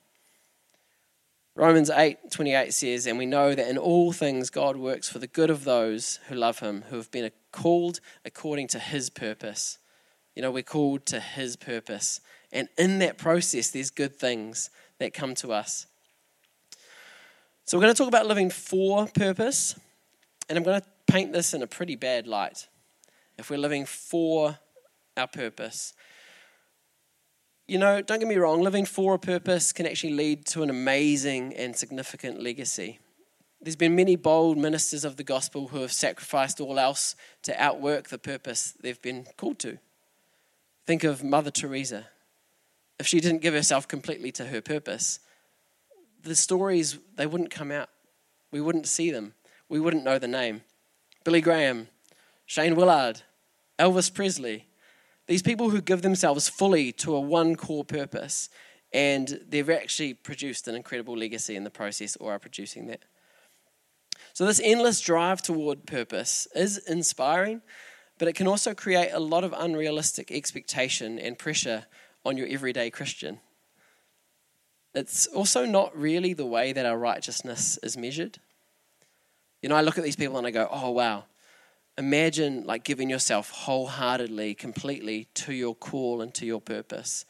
Romans 1.56 1.90
8 1.90 2.30
28 2.30 2.72
says, 2.72 3.04
And 3.04 3.18
we 3.18 3.26
know 3.26 3.52
that 3.52 3.68
in 3.68 3.78
all 3.78 4.12
things 4.12 4.48
God 4.48 4.76
works 4.76 5.08
for 5.08 5.18
the 5.18 5.26
good 5.26 5.50
of 5.50 5.64
those 5.64 6.20
who 6.28 6.36
love 6.36 6.60
him, 6.60 6.84
who 6.88 6.96
have 6.96 7.10
been 7.10 7.32
called 7.50 7.98
according 8.24 8.68
to 8.68 8.78
his 8.78 9.10
purpose. 9.10 9.78
You 10.38 10.42
know, 10.42 10.52
we're 10.52 10.62
called 10.62 11.04
to 11.06 11.18
His 11.18 11.56
purpose. 11.56 12.20
And 12.52 12.68
in 12.78 13.00
that 13.00 13.18
process, 13.18 13.70
there's 13.70 13.90
good 13.90 14.14
things 14.14 14.70
that 15.00 15.12
come 15.12 15.34
to 15.34 15.52
us. 15.52 15.86
So, 17.64 17.76
we're 17.76 17.82
going 17.82 17.94
to 17.94 17.98
talk 17.98 18.06
about 18.06 18.28
living 18.28 18.48
for 18.48 19.08
purpose. 19.08 19.74
And 20.48 20.56
I'm 20.56 20.62
going 20.62 20.80
to 20.80 20.86
paint 21.08 21.32
this 21.32 21.54
in 21.54 21.62
a 21.64 21.66
pretty 21.66 21.96
bad 21.96 22.28
light. 22.28 22.68
If 23.36 23.50
we're 23.50 23.58
living 23.58 23.84
for 23.84 24.56
our 25.16 25.26
purpose, 25.26 25.92
you 27.66 27.78
know, 27.78 28.00
don't 28.00 28.20
get 28.20 28.28
me 28.28 28.36
wrong, 28.36 28.62
living 28.62 28.86
for 28.86 29.14
a 29.14 29.18
purpose 29.18 29.72
can 29.72 29.86
actually 29.86 30.12
lead 30.12 30.46
to 30.46 30.62
an 30.62 30.70
amazing 30.70 31.52
and 31.56 31.74
significant 31.74 32.40
legacy. 32.40 33.00
There's 33.60 33.74
been 33.74 33.96
many 33.96 34.14
bold 34.14 34.56
ministers 34.56 35.04
of 35.04 35.16
the 35.16 35.24
gospel 35.24 35.66
who 35.66 35.80
have 35.80 35.92
sacrificed 35.92 36.60
all 36.60 36.78
else 36.78 37.16
to 37.42 37.60
outwork 37.60 38.10
the 38.10 38.18
purpose 38.18 38.72
they've 38.80 39.02
been 39.02 39.26
called 39.36 39.58
to. 39.58 39.78
Think 40.88 41.04
of 41.04 41.22
Mother 41.22 41.50
Teresa. 41.50 42.06
If 42.98 43.06
she 43.06 43.20
didn't 43.20 43.42
give 43.42 43.52
herself 43.52 43.86
completely 43.86 44.32
to 44.32 44.46
her 44.46 44.62
purpose, 44.62 45.20
the 46.22 46.34
stories, 46.34 46.98
they 47.14 47.26
wouldn't 47.26 47.50
come 47.50 47.70
out. 47.70 47.90
We 48.52 48.62
wouldn't 48.62 48.86
see 48.86 49.10
them. 49.10 49.34
We 49.68 49.80
wouldn't 49.80 50.02
know 50.02 50.18
the 50.18 50.26
name. 50.26 50.62
Billy 51.24 51.42
Graham, 51.42 51.88
Shane 52.46 52.74
Willard, 52.74 53.20
Elvis 53.78 54.12
Presley, 54.14 54.66
these 55.26 55.42
people 55.42 55.68
who 55.68 55.82
give 55.82 56.00
themselves 56.00 56.48
fully 56.48 56.90
to 56.92 57.14
a 57.14 57.20
one 57.20 57.54
core 57.54 57.84
purpose, 57.84 58.48
and 58.90 59.42
they've 59.46 59.68
actually 59.68 60.14
produced 60.14 60.68
an 60.68 60.74
incredible 60.74 61.18
legacy 61.18 61.54
in 61.54 61.64
the 61.64 61.70
process 61.70 62.16
or 62.16 62.32
are 62.32 62.38
producing 62.38 62.86
that. 62.86 63.02
So, 64.32 64.46
this 64.46 64.60
endless 64.64 65.02
drive 65.02 65.42
toward 65.42 65.86
purpose 65.86 66.48
is 66.54 66.78
inspiring, 66.78 67.60
but 68.18 68.28
it 68.28 68.34
can 68.34 68.46
also 68.46 68.74
create 68.74 69.10
a 69.12 69.20
lot 69.20 69.44
of 69.44 69.54
unrealistic 69.56 70.30
expectation 70.30 71.18
and 71.18 71.38
pressure 71.38 71.86
on 72.24 72.36
your 72.36 72.46
everyday 72.48 72.90
Christian. 72.90 73.40
It's 74.94 75.26
also 75.26 75.64
not 75.64 75.96
really 75.96 76.32
the 76.32 76.46
way 76.46 76.72
that 76.72 76.86
our 76.86 76.98
righteousness 76.98 77.78
is 77.82 77.96
measured. 77.96 78.38
You 79.62 79.68
know, 79.68 79.76
I 79.76 79.82
look 79.82 79.98
at 79.98 80.04
these 80.04 80.16
people 80.16 80.38
and 80.38 80.46
I 80.46 80.50
go, 80.50 80.68
oh, 80.70 80.90
wow. 80.90 81.24
Imagine 81.96 82.64
like 82.64 82.84
giving 82.84 83.10
yourself 83.10 83.50
wholeheartedly, 83.50 84.54
completely 84.54 85.28
to 85.34 85.52
your 85.52 85.74
call 85.74 86.20
and 86.20 86.32
to 86.34 86.46
your 86.46 86.60
purpose. 86.60 87.24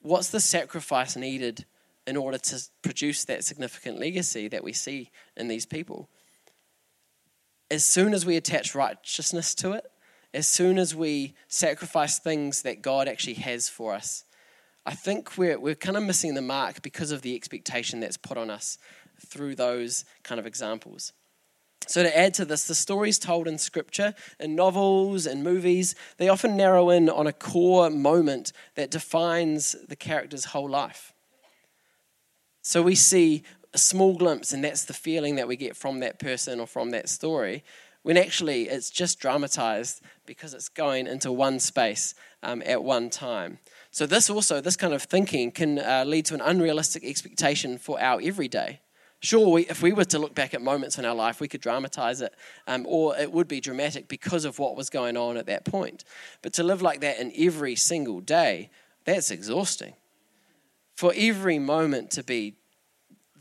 What's 0.00 0.30
the 0.30 0.40
sacrifice 0.40 1.16
needed 1.16 1.66
in 2.06 2.16
order 2.16 2.38
to 2.38 2.60
produce 2.82 3.24
that 3.24 3.44
significant 3.44 3.98
legacy 3.98 4.48
that 4.48 4.64
we 4.64 4.72
see 4.72 5.10
in 5.36 5.48
these 5.48 5.66
people. 5.66 6.08
As 7.72 7.86
soon 7.86 8.12
as 8.12 8.26
we 8.26 8.36
attach 8.36 8.74
righteousness 8.74 9.54
to 9.54 9.72
it, 9.72 9.90
as 10.34 10.46
soon 10.46 10.78
as 10.78 10.94
we 10.94 11.32
sacrifice 11.48 12.18
things 12.18 12.60
that 12.60 12.82
God 12.82 13.08
actually 13.08 13.36
has 13.36 13.70
for 13.70 13.94
us, 13.94 14.24
I 14.84 14.94
think 14.94 15.38
we're, 15.38 15.58
we're 15.58 15.74
kind 15.74 15.96
of 15.96 16.02
missing 16.02 16.34
the 16.34 16.42
mark 16.42 16.82
because 16.82 17.12
of 17.12 17.22
the 17.22 17.34
expectation 17.34 18.00
that's 18.00 18.18
put 18.18 18.36
on 18.36 18.50
us 18.50 18.76
through 19.24 19.54
those 19.54 20.04
kind 20.22 20.38
of 20.38 20.46
examples. 20.46 21.14
So, 21.86 22.02
to 22.02 22.14
add 22.14 22.34
to 22.34 22.44
this, 22.44 22.66
the 22.66 22.74
stories 22.74 23.18
told 23.18 23.48
in 23.48 23.56
scripture, 23.56 24.12
in 24.38 24.54
novels 24.54 25.24
and 25.24 25.42
movies, 25.42 25.94
they 26.18 26.28
often 26.28 26.58
narrow 26.58 26.90
in 26.90 27.08
on 27.08 27.26
a 27.26 27.32
core 27.32 27.88
moment 27.88 28.52
that 28.74 28.90
defines 28.90 29.76
the 29.88 29.96
character's 29.96 30.44
whole 30.44 30.68
life. 30.68 31.14
So, 32.60 32.82
we 32.82 32.96
see 32.96 33.44
a 33.74 33.78
small 33.78 34.14
glimpse, 34.16 34.52
and 34.52 34.62
that's 34.62 34.84
the 34.84 34.94
feeling 34.94 35.36
that 35.36 35.48
we 35.48 35.56
get 35.56 35.76
from 35.76 36.00
that 36.00 36.18
person 36.18 36.60
or 36.60 36.66
from 36.66 36.90
that 36.90 37.08
story, 37.08 37.64
when 38.02 38.16
actually 38.16 38.68
it's 38.68 38.90
just 38.90 39.18
dramatized 39.18 40.02
because 40.26 40.54
it's 40.54 40.68
going 40.68 41.06
into 41.06 41.32
one 41.32 41.58
space 41.60 42.14
um, 42.42 42.62
at 42.66 42.82
one 42.82 43.08
time. 43.08 43.58
So, 43.90 44.06
this 44.06 44.28
also, 44.28 44.60
this 44.60 44.76
kind 44.76 44.92
of 44.92 45.02
thinking 45.02 45.50
can 45.50 45.78
uh, 45.78 46.04
lead 46.06 46.26
to 46.26 46.34
an 46.34 46.40
unrealistic 46.40 47.04
expectation 47.04 47.78
for 47.78 48.00
our 48.00 48.20
everyday. 48.22 48.80
Sure, 49.20 49.48
we, 49.48 49.66
if 49.68 49.82
we 49.82 49.92
were 49.92 50.04
to 50.06 50.18
look 50.18 50.34
back 50.34 50.52
at 50.52 50.60
moments 50.60 50.98
in 50.98 51.04
our 51.04 51.14
life, 51.14 51.40
we 51.40 51.46
could 51.46 51.60
dramatize 51.60 52.20
it, 52.20 52.34
um, 52.66 52.84
or 52.88 53.16
it 53.16 53.30
would 53.30 53.46
be 53.46 53.60
dramatic 53.60 54.08
because 54.08 54.44
of 54.44 54.58
what 54.58 54.76
was 54.76 54.90
going 54.90 55.16
on 55.16 55.36
at 55.36 55.46
that 55.46 55.64
point. 55.64 56.02
But 56.42 56.52
to 56.54 56.64
live 56.64 56.82
like 56.82 57.00
that 57.02 57.20
in 57.20 57.32
every 57.38 57.76
single 57.76 58.20
day, 58.20 58.70
that's 59.04 59.30
exhausting. 59.30 59.94
For 60.96 61.12
every 61.16 61.60
moment 61.60 62.10
to 62.12 62.24
be 62.24 62.56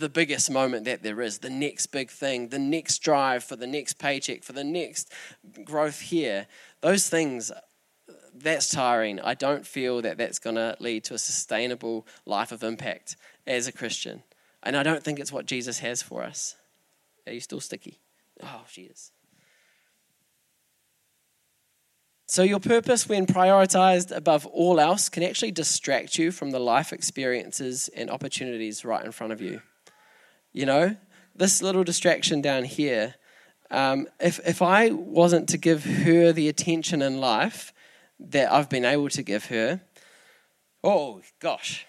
the 0.02 0.10
biggest 0.10 0.52
moment 0.52 0.84
that 0.86 1.04
there 1.04 1.22
is, 1.22 1.38
the 1.38 1.50
next 1.50 1.88
big 1.88 2.10
thing, 2.10 2.50
the 2.50 2.60
next 2.60 3.00
drive 3.00 3.44
for 3.44 3.56
the 3.56 3.68
next 3.68 3.94
paycheck, 3.94 4.44
for 4.44 4.52
the 4.52 4.64
next 4.64 5.12
growth 5.64 6.02
here, 6.02 6.48
those 6.82 7.10
things, 7.10 7.52
that's 8.34 8.70
tiring. 8.70 9.20
I 9.20 9.34
don't 9.34 9.66
feel 9.66 10.02
that 10.02 10.18
that's 10.18 10.40
going 10.40 10.56
to 10.56 10.76
lead 10.80 11.04
to 11.06 11.14
a 11.14 11.20
sustainable 11.20 12.06
life 12.26 12.52
of 12.52 12.64
impact 12.64 13.16
as 13.48 13.68
a 13.68 13.72
Christian. 13.72 14.24
And 14.64 14.76
I 14.76 14.84
don't 14.84 15.04
think 15.04 15.20
it's 15.20 15.32
what 15.32 15.46
Jesus 15.46 15.80
has 15.80 16.02
for 16.02 16.24
us. 16.24 16.56
Are 17.28 17.34
you 17.34 17.40
still 17.40 17.60
sticky? 17.60 18.00
Oh, 18.44 18.64
she 18.68 18.84
is. 18.84 19.12
So, 22.26 22.44
your 22.44 22.62
purpose, 22.62 23.10
when 23.10 23.26
prioritized 23.26 24.16
above 24.16 24.46
all 24.46 24.80
else, 24.80 25.10
can 25.10 25.22
actually 25.22 25.52
distract 25.52 26.18
you 26.18 26.32
from 26.32 26.52
the 26.52 26.60
life 26.60 26.94
experiences 26.94 27.90
and 27.94 28.10
opportunities 28.10 28.86
right 28.86 29.04
in 29.04 29.12
front 29.12 29.34
of 29.34 29.42
you. 29.42 29.62
You 30.54 30.66
know, 30.66 30.96
this 31.36 31.62
little 31.62 31.84
distraction 31.84 32.42
down 32.42 32.66
here, 32.66 33.16
um, 33.70 34.08
if, 34.20 34.40
if 34.46 34.62
I 34.62 34.90
wasn't 34.90 35.48
to 35.50 35.58
give 35.58 35.86
her 35.86 36.34
the 36.34 36.50
attention 36.50 37.02
in 37.02 37.20
life 37.20 37.74
that 38.20 38.52
I've 38.52 38.70
been 38.70 38.86
able 38.86 39.10
to 39.10 39.24
give 39.24 39.46
her, 39.46 39.82
oh 40.84 41.22
gosh, 41.40 41.88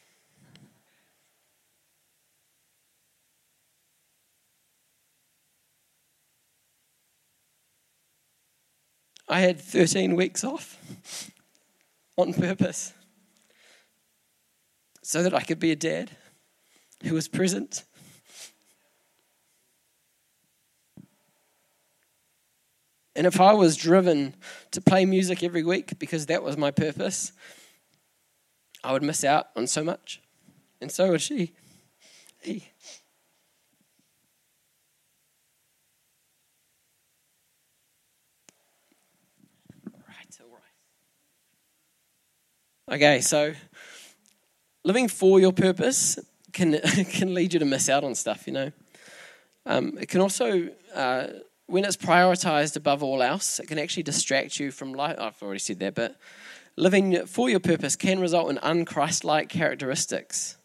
I 9.28 9.40
had 9.40 9.60
13 9.60 10.14
weeks 10.14 10.44
off 10.44 10.78
on 12.18 12.34
purpose 12.34 12.92
so 15.02 15.22
that 15.22 15.34
I 15.34 15.42
could 15.42 15.58
be 15.58 15.72
a 15.72 15.76
dad 15.76 16.10
who 17.02 17.14
was 17.14 17.28
present. 17.28 17.84
And 23.14 23.26
if 23.26 23.40
I 23.40 23.52
was 23.52 23.76
driven 23.76 24.34
to 24.70 24.80
play 24.80 25.04
music 25.04 25.42
every 25.42 25.62
week 25.62 25.98
because 25.98 26.26
that 26.26 26.42
was 26.42 26.56
my 26.56 26.70
purpose, 26.70 27.32
I 28.82 28.92
would 28.92 29.02
miss 29.02 29.22
out 29.22 29.48
on 29.54 29.66
so 29.66 29.84
much. 29.84 30.20
And 30.80 30.90
so 30.90 31.10
would 31.10 31.22
she. 31.22 31.54
He. 32.40 32.64
Okay, 42.92 43.22
so 43.22 43.54
living 44.84 45.08
for 45.08 45.40
your 45.40 45.52
purpose 45.52 46.18
can 46.52 46.78
can 47.10 47.32
lead 47.32 47.54
you 47.54 47.58
to 47.58 47.64
miss 47.64 47.88
out 47.88 48.04
on 48.04 48.14
stuff. 48.14 48.46
You 48.46 48.52
know, 48.52 48.72
um, 49.64 49.96
it 49.98 50.10
can 50.10 50.20
also 50.20 50.68
uh, 50.94 51.28
when 51.72 51.86
it's 51.86 51.96
prioritized 51.96 52.76
above 52.76 53.02
all 53.02 53.22
else, 53.22 53.58
it 53.58 53.66
can 53.66 53.78
actually 53.78 54.02
distract 54.02 54.60
you 54.60 54.70
from 54.70 54.92
life. 54.92 55.16
I've 55.18 55.42
already 55.42 55.58
said 55.58 55.78
that, 55.78 55.94
but 55.94 56.18
living 56.76 57.24
for 57.24 57.48
your 57.48 57.60
purpose 57.60 57.96
can 57.96 58.20
result 58.20 58.50
in 58.50 58.58
unchrist-like 58.58 59.48
characteristics. 59.48 60.58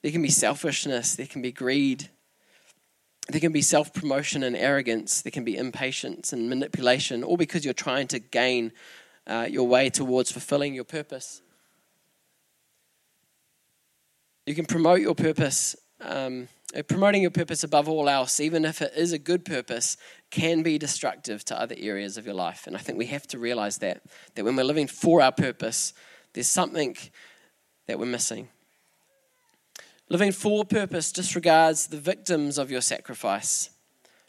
There 0.00 0.10
can 0.10 0.22
be 0.22 0.30
selfishness. 0.30 1.14
There 1.14 1.26
can 1.26 1.42
be 1.42 1.52
greed. 1.52 2.08
There 3.28 3.38
can 3.38 3.52
be 3.52 3.60
self 3.60 3.92
promotion 3.92 4.42
and 4.42 4.56
arrogance. 4.56 5.20
There 5.20 5.30
can 5.30 5.44
be 5.44 5.58
impatience 5.58 6.32
and 6.32 6.48
manipulation, 6.48 7.22
all 7.22 7.36
because 7.36 7.62
you're 7.62 7.74
trying 7.74 8.08
to 8.08 8.18
gain 8.18 8.72
uh, 9.26 9.46
your 9.50 9.68
way 9.68 9.90
towards 9.90 10.32
fulfilling 10.32 10.72
your 10.72 10.84
purpose. 10.84 11.42
You 14.46 14.54
can 14.54 14.64
promote 14.64 15.00
your 15.00 15.14
purpose. 15.14 15.76
Um, 16.00 16.48
promoting 16.86 17.22
your 17.22 17.30
purpose 17.30 17.64
above 17.64 17.88
all 17.88 18.08
else, 18.08 18.38
even 18.40 18.64
if 18.64 18.80
it 18.80 18.92
is 18.96 19.12
a 19.12 19.18
good 19.18 19.44
purpose, 19.44 19.96
can 20.30 20.62
be 20.62 20.78
destructive 20.78 21.44
to 21.46 21.60
other 21.60 21.74
areas 21.78 22.16
of 22.16 22.24
your 22.24 22.34
life. 22.34 22.66
And 22.66 22.76
I 22.76 22.78
think 22.78 22.96
we 22.96 23.06
have 23.06 23.26
to 23.28 23.38
realize 23.38 23.78
that, 23.78 24.02
that 24.34 24.44
when 24.44 24.56
we're 24.56 24.64
living 24.64 24.86
for 24.86 25.20
our 25.20 25.32
purpose, 25.32 25.92
there's 26.32 26.48
something 26.48 26.96
that 27.86 27.98
we're 27.98 28.06
missing. 28.06 28.48
Living 30.08 30.32
for 30.32 30.64
purpose 30.64 31.12
disregards 31.12 31.88
the 31.88 31.96
victims 31.96 32.58
of 32.58 32.70
your 32.70 32.80
sacrifice. 32.80 33.70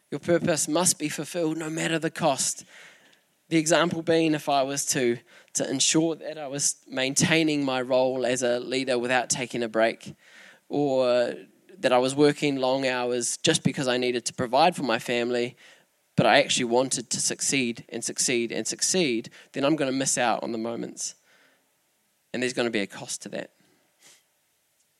Your 0.10 0.19
purpose 0.19 0.67
must 0.67 1.00
be 1.00 1.10
fulfilled 1.10 1.57
no 1.57 1.69
matter 1.69 1.98
the 1.98 2.12
cost. 2.12 2.65
The 3.50 3.57
example 3.57 4.01
being 4.01 4.33
if 4.33 4.50
I 4.50 4.63
was 4.63 4.86
to, 4.88 5.17
to 5.53 5.69
ensure 5.69 6.15
that 6.15 6.38
I 6.38 6.48
was 6.48 6.77
maintaining 6.88 7.63
my 7.63 7.81
role 7.81 8.25
as 8.25 8.43
a 8.43 8.60
leader 8.60 8.98
without 8.98 9.29
taking 9.29 9.63
a 9.63 9.67
break, 9.67 10.15
or 10.69 11.36
that 11.81 11.93
I 11.93 11.97
was 11.97 12.15
working 12.15 12.57
long 12.57 12.88
hours 12.88 13.38
just 13.38 13.63
because 13.63 13.88
I 13.88 13.97
needed 13.97 14.25
to 14.25 14.33
provide 14.33 14.75
for 14.75 14.83
my 14.83 15.00
family, 15.00 15.55
but 16.15 16.25
I 16.25 16.39
actually 16.39 16.65
wanted 16.65 17.09
to 17.09 17.19
succeed 17.19 17.85
and 17.89 18.03
succeed 18.03 18.51
and 18.51 18.67
succeed, 18.67 19.29
then 19.53 19.63
I'm 19.63 19.75
going 19.75 19.91
to 19.91 19.97
miss 19.97 20.17
out 20.17 20.43
on 20.43 20.51
the 20.51 20.57
moments. 20.57 21.15
And 22.33 22.41
there's 22.41 22.53
going 22.53 22.67
to 22.67 22.71
be 22.71 22.79
a 22.79 22.88
cost 22.88 23.21
to 23.23 23.29
that. 23.29 23.51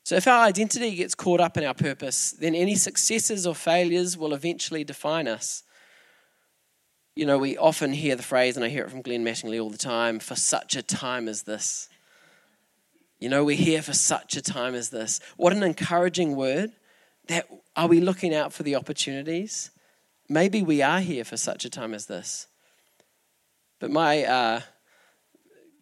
So, 0.04 0.16
if 0.16 0.28
our 0.28 0.44
identity 0.44 0.96
gets 0.96 1.16
caught 1.16 1.40
up 1.40 1.58
in 1.58 1.64
our 1.64 1.74
purpose, 1.74 2.32
then 2.32 2.56
any 2.56 2.76
successes 2.76 3.46
or 3.46 3.56
failures 3.56 4.18
will 4.18 4.34
eventually 4.34 4.84
define 4.84 5.28
us 5.28 5.64
you 7.16 7.26
know, 7.26 7.38
we 7.38 7.58
often 7.58 7.92
hear 7.92 8.16
the 8.16 8.24
phrase, 8.24 8.56
and 8.56 8.66
I 8.66 8.70
hear 8.70 8.86
it 8.86 8.90
from 8.90 9.02
Glenn 9.02 9.26
Mattingly 9.26 9.62
all 9.62 9.70
the 9.70 9.78
time, 9.78 10.20
for 10.20 10.36
such 10.36 10.76
a 10.76 10.82
time 10.82 11.28
as 11.28 11.44
this. 11.44 11.90
You 13.22 13.30
know, 13.30 13.46
we're 13.46 13.56
here 13.56 13.84
for 13.84 13.94
such 13.94 14.36
a 14.36 14.42
time 14.42 14.74
as 14.74 14.90
this. 14.90 15.20
What 15.38 15.54
an 15.54 15.62
encouraging 15.62 16.36
word. 16.36 16.72
That 17.28 17.48
are 17.76 17.88
we 17.88 18.02
looking 18.02 18.34
out 18.34 18.52
for 18.52 18.64
the 18.64 18.76
opportunities? 18.76 19.70
Maybe 20.28 20.64
we 20.64 20.82
are 20.82 21.02
here 21.02 21.24
for 21.24 21.38
such 21.38 21.64
a 21.64 21.70
time 21.70 21.94
as 21.94 22.08
this. 22.08 22.48
But 23.80 23.92
my, 23.92 24.24
uh, 24.24 24.62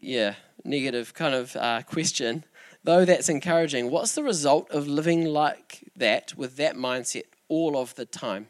yeah, 0.01 0.36
negative 0.65 1.13
kind 1.13 1.34
of 1.34 1.55
uh, 1.55 1.81
question, 1.84 2.43
though 2.84 3.05
that's 3.05 3.29
encouraging, 3.29 3.89
what's 3.89 4.15
the 4.15 4.24
result 4.24 4.69
of 4.69 4.88
living 4.88 5.24
like 5.24 5.89
that 5.96 6.36
with 6.36 6.58
that 6.58 6.75
mindset 6.75 7.24
all 7.48 7.77
of 7.77 7.96
the 7.96 8.05
time? 8.05 8.48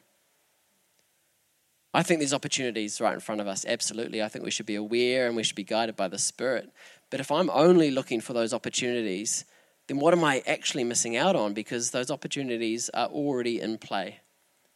I 1.93 2.01
think 2.01 2.19
there's 2.19 2.33
opportunities 2.33 2.99
right 2.99 3.13
in 3.13 3.19
front 3.19 3.41
of 3.41 3.47
us, 3.47 3.65
absolutely. 3.67 4.21
I 4.21 4.29
think 4.29 4.45
we 4.45 4.51
should 4.51 4.65
be 4.67 4.75
aware 4.75 5.27
and 5.27 5.35
we 5.35 5.43
should 5.43 5.55
be 5.55 5.63
guided 5.63 5.95
by 5.95 6.07
the 6.07 6.19
Spirit. 6.19 6.71
But 7.09 7.19
if 7.19 7.31
I'm 7.31 7.49
only 7.49 7.91
looking 7.91 8.21
for 8.21 8.33
those 8.33 8.53
opportunities, 8.53 9.45
then 9.87 9.99
what 9.99 10.13
am 10.13 10.23
I 10.23 10.43
actually 10.45 10.83
missing 10.83 11.17
out 11.17 11.35
on? 11.35 11.53
Because 11.53 11.91
those 11.91 12.11
opportunities 12.11 12.89
are 12.89 13.07
already 13.07 13.59
in 13.59 13.77
play. 13.77 14.19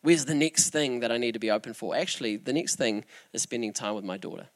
Where's 0.01 0.25
the 0.25 0.35
next 0.35 0.71
thing 0.71 0.99
that 0.99 1.11
I 1.11 1.17
need 1.17 1.33
to 1.33 1.39
be 1.39 1.51
open 1.51 1.73
for? 1.73 1.95
Actually, 1.95 2.37
the 2.37 2.53
next 2.53 2.75
thing 2.75 3.05
is 3.31 3.41
spending 3.41 3.71
time 3.71 3.95
with 3.95 4.03
my 4.03 4.17
daughter. 4.17 4.47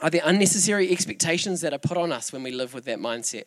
Are 0.00 0.10
there 0.10 0.22
unnecessary 0.24 0.90
expectations 0.90 1.60
that 1.60 1.72
are 1.72 1.78
put 1.78 1.96
on 1.96 2.12
us 2.12 2.32
when 2.32 2.42
we 2.42 2.50
live 2.50 2.74
with 2.74 2.84
that 2.84 2.98
mindset? 2.98 3.44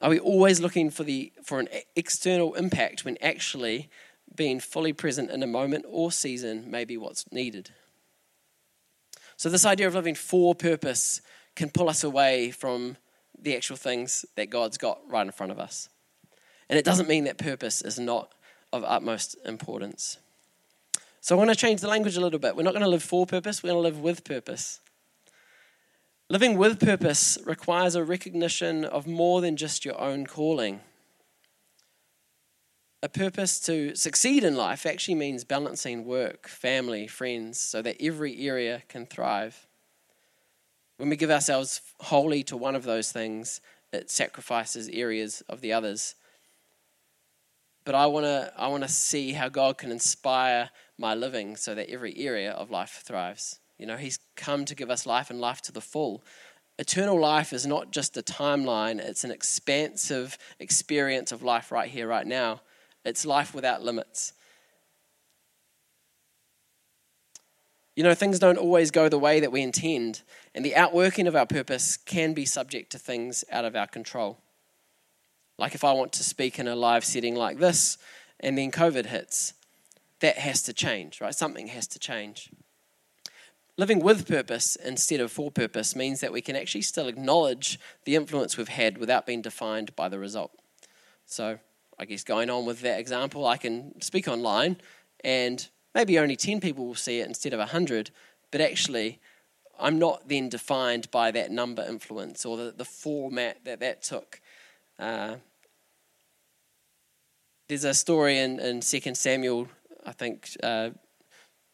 Are 0.00 0.10
we 0.10 0.18
always 0.18 0.60
looking 0.60 0.90
for, 0.90 1.04
the, 1.04 1.32
for 1.42 1.60
an 1.60 1.68
external 1.96 2.54
impact 2.54 3.04
when 3.04 3.16
actually 3.20 3.88
being 4.34 4.60
fully 4.60 4.92
present 4.92 5.30
in 5.30 5.42
a 5.42 5.46
moment 5.46 5.84
or 5.88 6.10
season 6.10 6.70
may 6.70 6.84
be 6.84 6.96
what's 6.96 7.30
needed. 7.30 7.70
So, 9.36 9.48
this 9.48 9.66
idea 9.66 9.86
of 9.86 9.94
living 9.94 10.14
for 10.14 10.54
purpose 10.54 11.20
can 11.56 11.70
pull 11.70 11.88
us 11.88 12.04
away 12.04 12.50
from 12.50 12.96
the 13.40 13.56
actual 13.56 13.76
things 13.76 14.24
that 14.36 14.50
God's 14.50 14.78
got 14.78 15.00
right 15.08 15.26
in 15.26 15.32
front 15.32 15.52
of 15.52 15.58
us. 15.58 15.88
And 16.68 16.78
it 16.78 16.84
doesn't 16.84 17.08
mean 17.08 17.24
that 17.24 17.38
purpose 17.38 17.82
is 17.82 17.98
not 17.98 18.32
of 18.72 18.84
utmost 18.84 19.36
importance. 19.44 20.18
So 21.20 21.34
I 21.34 21.38
want 21.38 21.50
to 21.50 21.56
change 21.56 21.80
the 21.80 21.88
language 21.88 22.16
a 22.16 22.20
little 22.20 22.38
bit. 22.38 22.56
We're 22.56 22.64
not 22.64 22.72
going 22.72 22.82
to 22.82 22.88
live 22.88 23.02
for 23.02 23.26
purpose, 23.26 23.62
we're 23.62 23.70
going 23.70 23.82
to 23.82 23.88
live 23.88 24.00
with 24.00 24.24
purpose. 24.24 24.80
Living 26.30 26.56
with 26.56 26.80
purpose 26.80 27.38
requires 27.44 27.94
a 27.94 28.02
recognition 28.02 28.84
of 28.84 29.06
more 29.06 29.40
than 29.40 29.56
just 29.56 29.84
your 29.84 30.00
own 30.00 30.26
calling. 30.26 30.80
A 33.04 33.08
purpose 33.10 33.60
to 33.66 33.94
succeed 33.94 34.44
in 34.44 34.56
life 34.56 34.86
actually 34.86 35.16
means 35.16 35.44
balancing 35.44 36.06
work, 36.06 36.48
family, 36.48 37.06
friends, 37.06 37.60
so 37.60 37.82
that 37.82 38.00
every 38.00 38.48
area 38.48 38.82
can 38.88 39.04
thrive. 39.04 39.66
When 40.96 41.10
we 41.10 41.16
give 41.16 41.30
ourselves 41.30 41.82
wholly 42.00 42.42
to 42.44 42.56
one 42.56 42.74
of 42.74 42.84
those 42.84 43.12
things, 43.12 43.60
it 43.92 44.10
sacrifices 44.10 44.88
areas 44.88 45.42
of 45.50 45.60
the 45.60 45.70
others. 45.70 46.14
But 47.84 47.94
I 47.94 48.06
want 48.06 48.24
to 48.24 48.50
I 48.56 48.68
want 48.68 48.84
to 48.84 48.88
see 48.88 49.32
how 49.32 49.50
God 49.50 49.76
can 49.76 49.92
inspire 49.92 50.70
my 50.96 51.14
living 51.14 51.56
so 51.56 51.74
that 51.74 51.90
every 51.90 52.16
area 52.16 52.52
of 52.52 52.70
life 52.70 53.02
thrives. 53.04 53.60
You 53.76 53.84
know, 53.84 53.98
He's 53.98 54.18
come 54.34 54.64
to 54.64 54.74
give 54.74 54.88
us 54.88 55.04
life 55.04 55.28
and 55.28 55.38
life 55.38 55.60
to 55.62 55.72
the 55.72 55.82
full. 55.82 56.24
Eternal 56.78 57.20
life 57.20 57.52
is 57.52 57.66
not 57.66 57.90
just 57.90 58.16
a 58.16 58.22
timeline, 58.22 58.98
it's 58.98 59.24
an 59.24 59.30
expansive 59.30 60.38
experience 60.58 61.32
of 61.32 61.42
life 61.42 61.70
right 61.70 61.90
here, 61.90 62.08
right 62.08 62.26
now. 62.26 62.62
It's 63.04 63.26
life 63.26 63.54
without 63.54 63.82
limits. 63.82 64.32
You 67.96 68.02
know, 68.02 68.14
things 68.14 68.38
don't 68.38 68.58
always 68.58 68.90
go 68.90 69.08
the 69.08 69.18
way 69.18 69.38
that 69.38 69.52
we 69.52 69.62
intend, 69.62 70.22
and 70.54 70.64
the 70.64 70.74
outworking 70.74 71.28
of 71.28 71.36
our 71.36 71.46
purpose 71.46 71.96
can 71.96 72.34
be 72.34 72.44
subject 72.44 72.90
to 72.92 72.98
things 72.98 73.44
out 73.50 73.64
of 73.64 73.76
our 73.76 73.86
control. 73.86 74.38
Like 75.58 75.74
if 75.74 75.84
I 75.84 75.92
want 75.92 76.12
to 76.14 76.24
speak 76.24 76.58
in 76.58 76.66
a 76.66 76.74
live 76.74 77.04
setting 77.04 77.36
like 77.36 77.58
this, 77.58 77.96
and 78.40 78.58
then 78.58 78.72
COVID 78.72 79.06
hits, 79.06 79.54
that 80.20 80.38
has 80.38 80.62
to 80.62 80.72
change, 80.72 81.20
right? 81.20 81.34
Something 81.34 81.68
has 81.68 81.86
to 81.88 81.98
change. 81.98 82.50
Living 83.76 84.00
with 84.00 84.26
purpose 84.26 84.76
instead 84.76 85.20
of 85.20 85.32
for 85.32 85.50
purpose 85.50 85.96
means 85.96 86.20
that 86.20 86.32
we 86.32 86.40
can 86.40 86.56
actually 86.56 86.82
still 86.82 87.08
acknowledge 87.08 87.78
the 88.04 88.14
influence 88.14 88.56
we've 88.56 88.68
had 88.68 88.98
without 88.98 89.26
being 89.26 89.42
defined 89.42 89.94
by 89.96 90.08
the 90.08 90.18
result. 90.18 90.52
So, 91.26 91.58
I 91.98 92.04
guess 92.04 92.24
going 92.24 92.50
on 92.50 92.66
with 92.66 92.80
that 92.80 92.98
example, 92.98 93.46
I 93.46 93.56
can 93.56 94.00
speak 94.00 94.28
online 94.28 94.76
and 95.22 95.68
maybe 95.94 96.18
only 96.18 96.36
10 96.36 96.60
people 96.60 96.86
will 96.86 96.94
see 96.94 97.20
it 97.20 97.26
instead 97.26 97.52
of 97.52 97.58
100, 97.58 98.10
but 98.50 98.60
actually, 98.60 99.20
I'm 99.78 99.98
not 99.98 100.28
then 100.28 100.48
defined 100.48 101.10
by 101.10 101.30
that 101.32 101.50
number 101.50 101.84
influence 101.84 102.44
or 102.44 102.56
the, 102.56 102.74
the 102.76 102.84
format 102.84 103.64
that 103.64 103.80
that 103.80 104.02
took. 104.02 104.40
Uh, 104.98 105.36
there's 107.68 107.84
a 107.84 107.94
story 107.94 108.38
in, 108.38 108.60
in 108.60 108.80
2 108.80 109.14
Samuel, 109.14 109.68
I 110.04 110.12
think, 110.12 110.50
uh, 110.62 110.90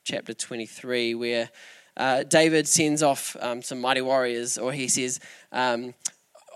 chapter 0.04 0.32
23, 0.32 1.14
where 1.14 1.50
uh, 1.96 2.22
David 2.22 2.68
sends 2.68 3.02
off 3.02 3.36
um, 3.40 3.60
some 3.60 3.80
mighty 3.80 4.00
warriors, 4.00 4.56
or 4.56 4.72
he 4.72 4.88
says, 4.88 5.20
um, 5.52 5.94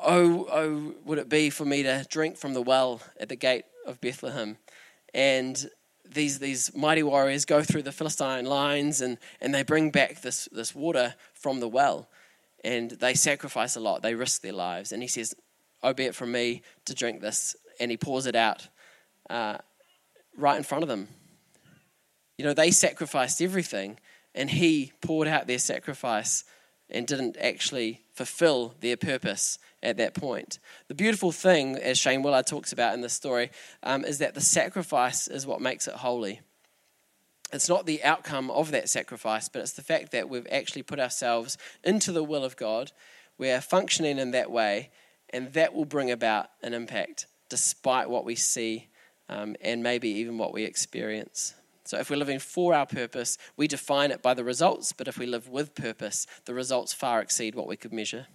oh, 0.04 0.46
oh, 0.50 0.94
would 1.04 1.18
it 1.18 1.28
be 1.28 1.50
for 1.50 1.64
me 1.64 1.82
to 1.82 2.06
drink 2.08 2.36
from 2.36 2.54
the 2.54 2.62
well 2.62 3.00
at 3.18 3.28
the 3.28 3.36
gate 3.36 3.64
of 3.86 4.00
Bethlehem? 4.00 4.58
And 5.12 5.68
these, 6.04 6.38
these 6.38 6.74
mighty 6.74 7.02
warriors 7.02 7.44
go 7.44 7.62
through 7.62 7.82
the 7.82 7.92
Philistine 7.92 8.44
lines 8.44 9.00
and, 9.00 9.18
and 9.40 9.54
they 9.54 9.62
bring 9.62 9.90
back 9.90 10.20
this, 10.22 10.48
this 10.52 10.74
water 10.74 11.14
from 11.32 11.60
the 11.60 11.68
well. 11.68 12.08
And 12.62 12.90
they 12.92 13.14
sacrifice 13.14 13.76
a 13.76 13.80
lot, 13.80 14.02
they 14.02 14.14
risk 14.14 14.42
their 14.42 14.52
lives. 14.52 14.92
And 14.92 15.02
he 15.02 15.08
says, 15.08 15.34
Oh, 15.82 15.92
be 15.92 16.04
it 16.04 16.14
from 16.14 16.32
me 16.32 16.62
to 16.86 16.94
drink 16.94 17.20
this. 17.20 17.54
And 17.78 17.90
he 17.90 17.98
pours 17.98 18.24
it 18.24 18.34
out 18.34 18.68
uh, 19.28 19.58
right 20.36 20.56
in 20.56 20.62
front 20.62 20.82
of 20.82 20.88
them. 20.88 21.08
You 22.38 22.44
know, 22.44 22.54
they 22.54 22.70
sacrificed 22.70 23.42
everything, 23.42 23.98
and 24.34 24.50
he 24.50 24.92
poured 25.02 25.28
out 25.28 25.46
their 25.46 25.58
sacrifice 25.58 26.44
and 26.88 27.06
didn't 27.06 27.36
actually 27.38 28.03
fulfill 28.14 28.74
their 28.80 28.96
purpose 28.96 29.58
at 29.82 29.96
that 29.96 30.14
point. 30.14 30.58
The 30.88 30.94
beautiful 30.94 31.32
thing, 31.32 31.76
as 31.76 31.98
Shane 31.98 32.22
Willard 32.22 32.46
talks 32.46 32.72
about 32.72 32.94
in 32.94 33.00
this 33.00 33.12
story, 33.12 33.50
um, 33.82 34.04
is 34.04 34.18
that 34.18 34.34
the 34.34 34.40
sacrifice 34.40 35.28
is 35.28 35.46
what 35.46 35.60
makes 35.60 35.88
it 35.88 35.94
holy. 35.94 36.40
It's 37.52 37.68
not 37.68 37.86
the 37.86 38.02
outcome 38.02 38.50
of 38.50 38.70
that 38.70 38.88
sacrifice, 38.88 39.48
but 39.48 39.62
it's 39.62 39.72
the 39.72 39.82
fact 39.82 40.12
that 40.12 40.28
we've 40.28 40.46
actually 40.50 40.82
put 40.82 40.98
ourselves 40.98 41.58
into 41.82 42.12
the 42.12 42.24
will 42.24 42.44
of 42.44 42.56
God. 42.56 42.92
We're 43.36 43.60
functioning 43.60 44.18
in 44.18 44.30
that 44.30 44.50
way, 44.50 44.90
and 45.30 45.52
that 45.52 45.74
will 45.74 45.84
bring 45.84 46.10
about 46.10 46.48
an 46.62 46.72
impact 46.74 47.26
despite 47.48 48.08
what 48.08 48.24
we 48.24 48.34
see 48.34 48.88
um, 49.28 49.56
and 49.60 49.82
maybe 49.82 50.08
even 50.08 50.38
what 50.38 50.52
we 50.52 50.64
experience. 50.64 51.54
So, 51.84 51.98
if 51.98 52.08
we're 52.08 52.16
living 52.16 52.38
for 52.38 52.74
our 52.74 52.86
purpose, 52.86 53.36
we 53.56 53.68
define 53.68 54.10
it 54.10 54.22
by 54.22 54.34
the 54.34 54.44
results, 54.44 54.92
but 54.92 55.06
if 55.06 55.18
we 55.18 55.26
live 55.26 55.48
with 55.48 55.74
purpose, 55.74 56.26
the 56.46 56.54
results 56.54 56.94
far 56.94 57.20
exceed 57.20 57.54
what 57.54 57.66
we 57.66 57.76
could 57.76 57.92
measure. 57.92 58.26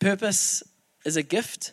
Purpose 0.00 0.62
is 1.04 1.16
a 1.16 1.22
gift. 1.22 1.72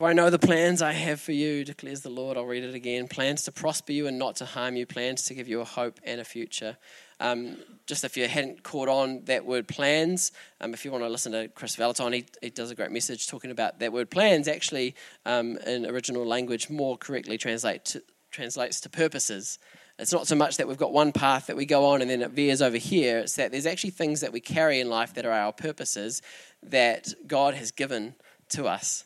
For 0.00 0.08
I 0.08 0.14
know 0.14 0.30
the 0.30 0.38
plans 0.38 0.80
I 0.80 0.92
have 0.92 1.20
for 1.20 1.32
you, 1.32 1.62
declares 1.62 2.00
the 2.00 2.08
Lord. 2.08 2.38
I'll 2.38 2.46
read 2.46 2.64
it 2.64 2.74
again. 2.74 3.06
Plans 3.06 3.42
to 3.42 3.52
prosper 3.52 3.92
you 3.92 4.06
and 4.06 4.18
not 4.18 4.36
to 4.36 4.46
harm 4.46 4.74
you, 4.76 4.86
plans 4.86 5.24
to 5.24 5.34
give 5.34 5.46
you 5.46 5.60
a 5.60 5.64
hope 5.66 6.00
and 6.02 6.22
a 6.22 6.24
future. 6.24 6.78
Um, 7.20 7.58
just 7.86 8.02
if 8.02 8.16
you 8.16 8.26
hadn't 8.26 8.62
caught 8.62 8.88
on 8.88 9.26
that 9.26 9.44
word 9.44 9.68
plans, 9.68 10.32
um, 10.62 10.72
if 10.72 10.86
you 10.86 10.90
want 10.90 11.04
to 11.04 11.08
listen 11.10 11.32
to 11.32 11.48
Kris 11.48 11.76
Vallotton, 11.76 12.14
he, 12.14 12.24
he, 12.40 12.48
does 12.48 12.70
a 12.70 12.74
great 12.74 12.90
message 12.90 13.28
talking 13.28 13.50
about 13.50 13.78
that 13.80 13.92
word 13.92 14.08
plans 14.08 14.48
actually 14.48 14.94
um, 15.26 15.58
in 15.66 15.84
original 15.84 16.24
language 16.24 16.70
more 16.70 16.96
correctly 16.96 17.36
translate 17.36 17.84
to, 17.84 18.02
translates 18.30 18.80
to 18.80 18.88
purposes. 18.88 19.58
It's 19.98 20.14
not 20.14 20.26
so 20.26 20.34
much 20.34 20.56
that 20.56 20.66
we've 20.66 20.78
got 20.78 20.94
one 20.94 21.12
path 21.12 21.48
that 21.48 21.58
we 21.58 21.66
go 21.66 21.84
on 21.84 22.00
and 22.00 22.10
then 22.10 22.22
it 22.22 22.30
veers 22.30 22.62
over 22.62 22.78
here. 22.78 23.18
It's 23.18 23.36
that 23.36 23.52
there's 23.52 23.66
actually 23.66 23.90
things 23.90 24.22
that 24.22 24.32
we 24.32 24.40
carry 24.40 24.80
in 24.80 24.88
life 24.88 25.12
that 25.12 25.26
are 25.26 25.32
our 25.32 25.52
purposes 25.52 26.22
that 26.62 27.12
God 27.26 27.52
has 27.52 27.70
given 27.70 28.14
to 28.48 28.66
us. 28.66 29.04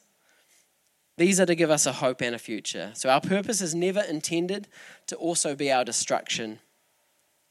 These 1.17 1.39
are 1.41 1.47
to 1.47 1.55
give 1.55 1.71
us 1.71 1.87
a 1.87 1.93
hope 1.93 2.21
and 2.21 2.35
a 2.35 2.39
future. 2.39 2.91
So 2.95 3.09
our 3.09 3.21
purpose 3.21 3.61
is 3.61 3.75
never 3.75 4.01
intended 4.01 4.69
to 5.07 5.17
also 5.17 5.55
be 5.55 5.71
our 5.71 5.85
destruction 5.85 6.59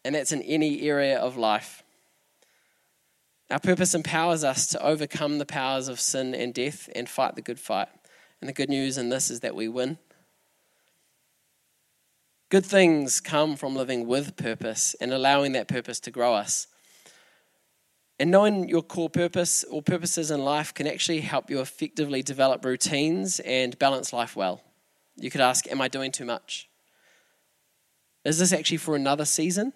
and 0.04 0.16
that's 0.16 0.32
in 0.32 0.42
any 0.42 0.82
area 0.82 1.18
of 1.18 1.38
life. 1.38 1.84
Our 3.50 3.60
purpose 3.60 3.94
empowers 3.94 4.44
us 4.44 4.68
to 4.68 4.84
overcome 4.84 5.38
the 5.38 5.46
powers 5.46 5.88
of 5.88 6.00
sin 6.00 6.34
and 6.34 6.54
death 6.54 6.90
and 6.96 7.08
fight 7.08 7.36
the 7.36 7.42
good 7.42 7.60
fight. 7.60 7.90
And 8.42 8.50
the 8.50 8.54
good 8.54 8.70
news 8.70 8.98
in 8.98 9.10
this 9.10 9.30
is 9.30 9.40
that 9.42 9.56
we 9.56 9.68
win. 9.68 9.98
Good 12.50 12.66
things 12.66 13.20
come 13.20 13.56
from 13.56 13.76
living 13.76 14.08
with 14.08 14.36
purpose 14.36 14.96
and 15.00 15.14
allowing 15.14 15.54
that 15.54 15.68
purpose 15.68 16.00
to 16.02 16.12
grow 16.12 16.34
us. 16.34 16.68
And 18.24 18.32
knowing 18.32 18.70
your 18.70 18.84
core 18.84 19.10
purpose 19.10 19.66
or 19.66 19.82
purposes 19.82 20.32
in 20.32 20.46
life 20.46 20.74
can 20.74 20.88
actually 20.88 21.20
help 21.20 21.50
you 21.50 21.60
effectively 21.60 22.24
develop 22.24 22.64
routines 22.64 23.42
and 23.42 23.78
balance 23.78 24.14
life 24.14 24.34
well. 24.34 24.64
You 25.18 25.30
could 25.30 25.42
ask, 25.42 25.70
Am 25.70 25.82
I 25.82 25.90
doing 25.90 26.10
too 26.10 26.24
much? 26.24 26.70
Is 28.24 28.40
this 28.40 28.54
actually 28.54 28.78
for 28.78 28.96
another 28.96 29.26
season? 29.26 29.74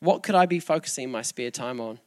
What 0.00 0.22
could 0.22 0.34
I 0.34 0.46
be 0.46 0.60
focusing 0.60 1.10
my 1.10 1.20
spare 1.20 1.50
time 1.50 1.78
on? 1.78 2.00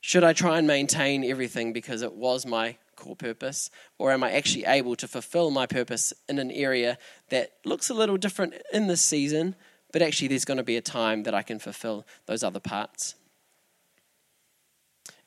Should 0.00 0.24
I 0.24 0.32
try 0.32 0.56
and 0.56 0.66
maintain 0.66 1.22
everything 1.22 1.74
because 1.74 2.00
it 2.00 2.14
was 2.14 2.46
my 2.46 2.78
core 2.96 3.16
purpose? 3.16 3.68
Or 3.98 4.12
am 4.12 4.24
I 4.24 4.32
actually 4.32 4.64
able 4.64 4.96
to 4.96 5.06
fulfill 5.06 5.50
my 5.50 5.66
purpose 5.66 6.14
in 6.26 6.38
an 6.38 6.50
area 6.50 6.96
that 7.28 7.52
looks 7.66 7.90
a 7.90 7.94
little 7.94 8.16
different 8.16 8.54
in 8.72 8.86
this 8.86 9.02
season, 9.02 9.56
but 9.92 10.00
actually 10.00 10.28
there's 10.28 10.46
going 10.46 10.56
to 10.56 10.64
be 10.64 10.78
a 10.78 10.80
time 10.80 11.24
that 11.24 11.34
I 11.34 11.42
can 11.42 11.58
fulfill 11.58 12.06
those 12.24 12.42
other 12.42 12.60
parts? 12.60 13.14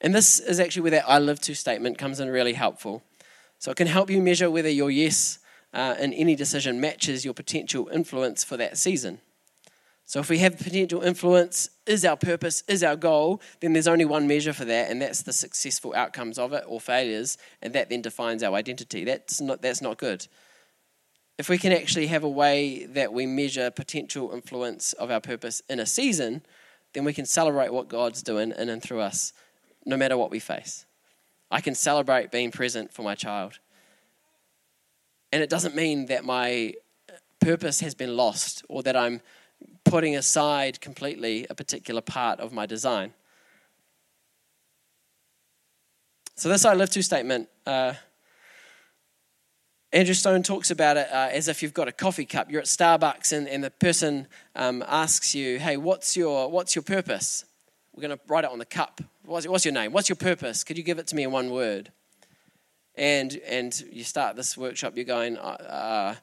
And 0.01 0.15
this 0.15 0.39
is 0.39 0.59
actually 0.59 0.83
where 0.83 0.91
that 0.91 1.09
I 1.09 1.19
live 1.19 1.39
to 1.41 1.55
statement 1.55 1.97
comes 1.97 2.19
in 2.19 2.29
really 2.29 2.53
helpful. 2.53 3.03
So 3.57 3.71
it 3.71 3.77
can 3.77 3.87
help 3.87 4.09
you 4.09 4.21
measure 4.21 4.49
whether 4.49 4.69
your 4.69 4.89
yes 4.89 5.39
uh, 5.73 5.95
in 5.99 6.13
any 6.13 6.35
decision 6.35 6.79
matches 6.79 7.25
your 7.25 7.33
potential 7.33 7.89
influence 7.91 8.43
for 8.43 8.57
that 8.57 8.77
season. 8.77 9.19
So, 10.05 10.19
if 10.19 10.27
we 10.27 10.39
have 10.39 10.57
potential 10.57 11.03
influence, 11.03 11.69
is 11.85 12.03
our 12.03 12.17
purpose, 12.17 12.63
is 12.67 12.83
our 12.83 12.95
goal, 12.95 13.43
then 13.59 13.73
there's 13.73 13.87
only 13.87 14.05
one 14.05 14.27
measure 14.27 14.53
for 14.53 14.65
that, 14.65 14.89
and 14.89 14.99
that's 14.99 15.21
the 15.21 15.31
successful 15.31 15.93
outcomes 15.93 16.39
of 16.39 16.51
it 16.51 16.63
or 16.65 16.81
failures, 16.81 17.37
and 17.61 17.73
that 17.73 17.91
then 17.91 18.01
defines 18.01 18.41
our 18.41 18.55
identity. 18.55 19.03
That's 19.03 19.39
not, 19.39 19.61
that's 19.61 19.83
not 19.83 19.99
good. 19.99 20.25
If 21.37 21.47
we 21.47 21.59
can 21.59 21.71
actually 21.71 22.07
have 22.07 22.23
a 22.23 22.29
way 22.29 22.85
that 22.87 23.13
we 23.13 23.27
measure 23.27 23.69
potential 23.69 24.31
influence 24.31 24.93
of 24.93 25.11
our 25.11 25.21
purpose 25.21 25.61
in 25.69 25.79
a 25.79 25.85
season, 25.85 26.41
then 26.93 27.03
we 27.03 27.13
can 27.13 27.27
celebrate 27.27 27.71
what 27.71 27.87
God's 27.87 28.23
doing 28.23 28.51
in 28.57 28.67
and 28.67 28.81
through 28.81 29.01
us, 29.01 29.31
no 29.85 29.97
matter 29.97 30.17
what 30.17 30.31
we 30.31 30.39
face. 30.39 30.85
I 31.51 31.61
can 31.61 31.75
celebrate 31.75 32.31
being 32.31 32.51
present 32.51 32.93
for 32.93 33.01
my 33.01 33.15
child. 33.15 33.59
And 35.31 35.41
it 35.41 35.49
doesn't 35.49 35.75
mean 35.75 36.07
that 36.07 36.25
my 36.25 36.73
purpose 37.39 37.79
has 37.81 37.95
been 37.95 38.15
lost 38.15 38.63
or 38.69 38.83
that 38.83 38.95
I'm 38.95 39.21
putting 39.83 40.15
aside 40.15 40.81
completely 40.81 41.45
a 41.49 41.55
particular 41.55 42.01
part 42.01 42.39
of 42.39 42.53
my 42.53 42.65
design. 42.65 43.13
So, 46.35 46.47
this 46.47 46.63
I 46.63 46.73
live 46.73 46.89
to 46.91 47.03
statement, 47.03 47.49
uh, 47.65 47.93
Andrew 49.91 50.13
Stone 50.13 50.43
talks 50.43 50.69
about 50.69 50.97
it 50.97 51.07
uh, 51.11 51.29
as 51.31 51.47
if 51.47 51.63
you've 51.63 51.73
got 51.73 51.87
a 51.87 51.91
coffee 51.91 52.25
cup. 52.25 52.51
You're 52.51 52.61
at 52.61 52.67
Starbucks, 52.67 53.35
and, 53.35 53.47
and 53.47 53.63
the 53.63 53.71
person 53.71 54.27
um, 54.55 54.83
asks 54.87 55.33
you, 55.33 55.59
Hey, 55.59 55.77
what's 55.77 56.15
your, 56.15 56.49
what's 56.49 56.75
your 56.75 56.83
purpose? 56.83 57.45
We're 57.95 58.07
going 58.07 58.17
to 58.17 58.23
write 58.27 58.43
it 58.43 58.51
on 58.51 58.59
the 58.59 58.65
cup. 58.65 59.01
What's, 59.29 59.63
your 59.63 59.73
name? 59.75 59.91
What's 59.91 60.09
your 60.09 60.15
purpose? 60.15 60.63
Could 60.63 60.75
you 60.75 60.83
give 60.83 60.97
it 60.97 61.05
to 61.07 61.15
me 61.15 61.21
in 61.21 61.31
one 61.31 61.51
word? 61.51 61.91
And, 62.95 63.39
and 63.47 63.79
you 63.91 64.03
start 64.03 64.35
this 64.35 64.57
workshop, 64.57 64.93
you're 64.95 65.05
going, 65.05 65.37
uh, 65.37 66.15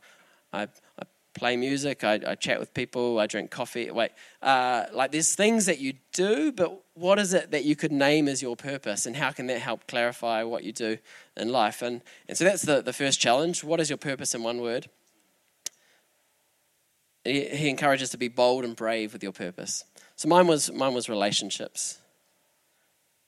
I, 0.53 0.63
I 0.63 1.03
play 1.33 1.57
music, 1.57 2.03
I, 2.03 2.21
I, 2.27 2.35
chat 2.35 2.59
with 2.59 2.75
people, 2.75 3.21
I 3.21 3.29
drink 3.29 3.53
coffee. 3.53 3.93
Wait, 3.93 4.11
uh, 4.43 4.87
like 4.93 5.13
there's 5.13 5.37
things 5.37 5.67
that 5.67 5.79
you 5.79 5.95
do, 6.13 6.51
but 6.51 6.83
what 6.95 7.21
is 7.21 7.33
it 7.33 7.53
that 7.53 7.65
you 7.65 7.77
could 7.77 7.93
name 7.93 8.27
as 8.27 8.43
your 8.43 8.57
purpose, 8.57 9.07
and 9.07 9.15
how 9.15 9.31
can 9.31 9.47
that 9.47 9.61
help 9.61 9.87
clarify 9.87 10.43
what 10.43 10.65
you 10.65 10.73
do 10.73 10.99
in 11.37 11.51
life? 11.51 11.83
And, 11.83 12.03
and 12.29 12.37
so 12.37 12.43
that's 12.43 12.63
the, 12.63 12.83
the 12.83 12.93
first 12.93 13.21
challenge. 13.21 13.63
What 13.63 13.79
is 13.79 13.89
your 13.89 13.99
purpose 13.99 14.35
in 14.35 14.43
one 14.43 14.61
word? 14.61 14.89
He, 17.23 17.45
he 17.45 17.69
encourages 17.71 18.11
to 18.11 18.19
be 18.19 18.29
bold 18.29 18.65
and 18.65 18.75
brave 18.75 19.13
with 19.13 19.23
your 19.23 19.33
purpose. 19.33 19.85
So 20.17 20.29
mine 20.29 20.49
was 20.49 20.73
mine 20.73 20.93
was 20.93 21.09
relationships. 21.09 22.01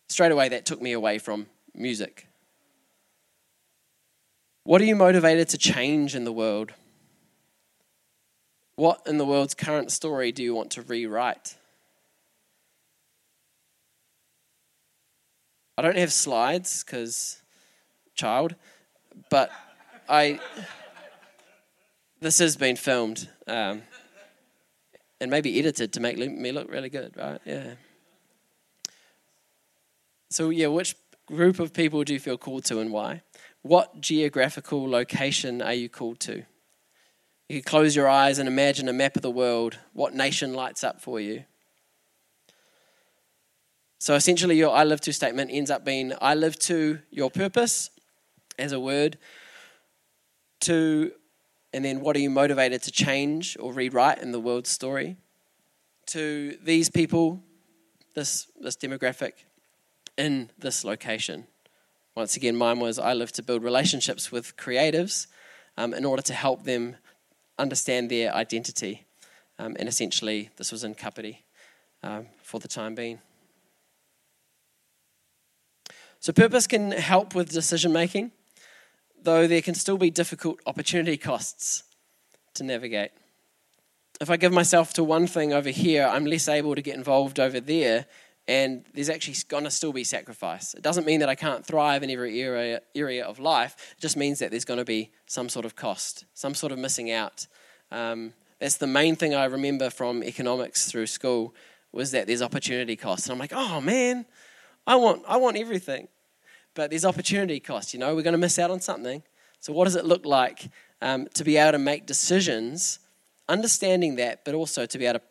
Straight 0.09 0.33
away, 0.33 0.49
that 0.49 0.65
took 0.65 0.81
me 0.81 0.93
away 0.93 1.19
from 1.19 1.47
music. 1.75 2.29
What 4.65 4.81
are 4.81 4.85
you 4.85 4.97
motivated 4.97 5.49
to 5.51 5.59
change 5.59 6.15
in 6.15 6.25
the 6.25 6.33
world? 6.33 6.73
What 8.77 9.03
in 9.07 9.19
the 9.19 9.25
world's 9.25 9.55
current 9.55 9.91
story 9.91 10.31
do 10.31 10.43
you 10.43 10.55
want 10.55 10.71
to 10.73 10.83
rewrite? 10.83 11.57
I 15.77 15.83
don't 15.83 15.97
have 15.97 16.13
slides 16.13 16.85
because 16.85 17.41
child, 18.15 18.57
but 19.31 19.51
I. 20.09 20.41
This 22.21 22.41
has 22.41 22.57
been 22.57 22.75
filmed 22.75 23.29
um, 23.47 23.83
and 25.21 25.31
maybe 25.31 25.57
edited 25.59 25.93
to 25.93 26.01
make 26.01 26.19
me 26.19 26.51
look 26.51 26.69
really 26.69 26.89
good, 26.89 27.17
right? 27.17 27.41
Yeah. 27.45 27.75
So, 30.31 30.51
yeah, 30.51 30.67
which 30.67 30.95
group 31.27 31.59
of 31.59 31.73
people 31.73 32.05
do 32.05 32.13
you 32.13 32.21
feel 32.21 32.39
called 32.39 32.65
to 32.67 32.81
and 32.81 32.93
why? 32.93 33.23
What 33.63 34.01
geographical 34.01 34.89
location 34.89 35.63
are 35.63 35.75
you 35.75 35.89
called 35.89 36.21
to? 36.21 36.45
You 37.49 37.61
can 37.61 37.63
close 37.63 37.97
your 37.97 38.09
eyes 38.09 38.39
and 38.39 38.47
imagine 38.47 38.89
a 38.89 38.93
map 38.93 39.17
of 39.17 39.23
the 39.23 39.31
world. 39.31 39.79
What 39.95 40.15
nation 40.15 40.53
lights 40.53 40.85
up 40.85 41.01
for 41.01 41.19
you? 41.19 41.45
So 43.99 44.15
essentially, 44.15 44.57
your 44.57 44.71
I 44.71 44.85
live 44.85 45.01
to 45.03 45.13
statement 45.13 45.51
ends 45.53 45.71
up 45.71 45.85
being 45.85 46.13
I 46.21 46.35
live 46.35 46.59
to 46.61 47.01
your 47.11 47.31
purpose 47.31 47.91
as 48.59 48.73
a 48.73 48.81
word, 48.81 49.19
to, 50.61 51.13
and 51.73 51.85
then 51.85 52.01
what 52.01 52.17
are 52.17 52.21
you 52.21 52.31
motivated 52.31 52.83
to 52.83 52.91
change 52.91 53.57
or 53.59 53.73
rewrite 53.73 54.19
in 54.19 54.33
the 54.33 54.41
world's 54.41 54.71
story? 54.71 55.17
To 56.07 56.57
these 56.63 56.91
people, 56.91 57.43
this, 58.15 58.47
this 58.61 58.77
demographic, 58.77 59.33
in 60.19 60.51
this 60.59 60.85
location. 60.85 61.47
Once 62.15 62.37
again, 62.37 62.57
mine 62.57 62.81
was 62.81 62.99
I 62.99 63.15
live 63.15 63.33
to 63.33 63.43
build 63.43 63.63
relationships 63.63 64.33
with 64.33 64.57
creatives 64.57 65.29
um, 65.77 65.95
in 65.95 66.05
order 66.05 66.23
to 66.23 66.35
help 66.35 66.65
them 66.65 66.97
understand 67.59 68.11
their 68.11 68.35
identity. 68.35 69.07
Um, 69.59 69.77
and 69.79 69.89
essentially, 69.89 70.51
this 70.57 70.73
was 70.73 70.85
in 70.85 70.95
Kapiti 70.95 71.45
um, 72.03 72.27
for 72.43 72.59
the 72.59 72.69
time 72.69 72.95
being. 72.95 73.21
So, 76.21 76.33
purpose 76.33 76.67
can 76.67 76.91
help 76.91 77.37
with 77.37 77.51
decision 77.51 77.93
making, 77.93 78.33
though 79.23 79.47
there 79.47 79.63
can 79.63 79.75
still 79.75 79.99
be 79.99 80.11
difficult 80.11 80.59
opportunity 80.67 81.17
costs 81.17 81.85
to 82.55 82.65
navigate. 82.65 83.13
If 84.21 84.31
I 84.31 84.37
give 84.37 84.53
myself 84.53 84.93
to 84.95 85.05
one 85.05 85.29
thing 85.29 85.53
over 85.53 85.71
here, 85.71 86.05
I'm 86.05 86.27
less 86.27 86.49
able 86.49 86.75
to 86.75 86.83
get 86.83 86.97
involved 86.97 87.39
over 87.39 87.61
there, 87.61 88.07
and 88.49 88.85
there's 88.95 89.11
actually 89.11 89.37
going 89.49 89.65
to 89.65 89.71
still 89.71 89.93
be 89.93 90.03
sacrifice. 90.03 90.73
It 90.73 90.83
doesn't 90.83 91.07
mean 91.07 91.21
that 91.21 91.29
I 91.29 91.35
can't 91.35 91.65
thrive 91.65 92.03
in 92.03 92.11
every 92.11 92.41
area, 92.41 92.81
area 92.95 93.25
of 93.25 93.39
life, 93.39 93.95
it 93.97 94.01
just 94.01 94.17
means 94.17 94.39
that 94.39 94.51
there's 94.51 94.65
going 94.65 94.79
to 94.79 94.87
be 94.87 95.13
some 95.27 95.51
sort 95.51 95.67
of 95.67 95.77
cost, 95.77 96.25
some 96.33 96.55
sort 96.55 96.73
of 96.73 96.79
missing 96.79 97.11
out. 97.13 97.47
Um, 97.93 98.33
that's 98.59 98.79
the 98.79 98.87
main 98.87 99.15
thing 99.15 99.35
I 99.35 99.45
remember 99.45 99.91
from 99.91 100.25
economics 100.25 100.91
through 100.91 101.07
school 101.07 101.55
was 101.93 102.11
that 102.13 102.27
there's 102.27 102.43
opportunity 102.43 102.97
costs. 102.97 103.27
And 103.27 103.33
I'm 103.35 103.39
like, 103.39 103.53
oh 103.55 103.81
man, 103.83 104.25
I 104.87 104.97
want, 104.97 105.23
I 105.29 105.37
want 105.37 105.59
everything. 105.59 106.09
But 106.75 106.91
there's 106.91 107.05
opportunity 107.05 107.61
costs, 107.61 107.93
you 107.93 108.01
know, 108.01 108.15
we're 108.15 108.23
going 108.23 108.33
to 108.33 108.39
miss 108.39 108.59
out 108.59 108.71
on 108.71 108.81
something. 108.81 109.23
So, 109.61 109.73
what 109.73 109.85
does 109.85 109.97
it 109.97 110.05
look 110.05 110.25
like 110.25 110.71
um, 111.03 111.27
to 111.35 111.45
be 111.45 111.57
able 111.57 111.73
to 111.73 111.79
make 111.79 112.07
decisions, 112.07 113.01
understanding 113.49 114.17
that, 114.17 114.45
but 114.45 114.55
also 114.55 114.87
to 114.87 114.99
be 114.99 115.07
able 115.07 115.19
to 115.19 115.25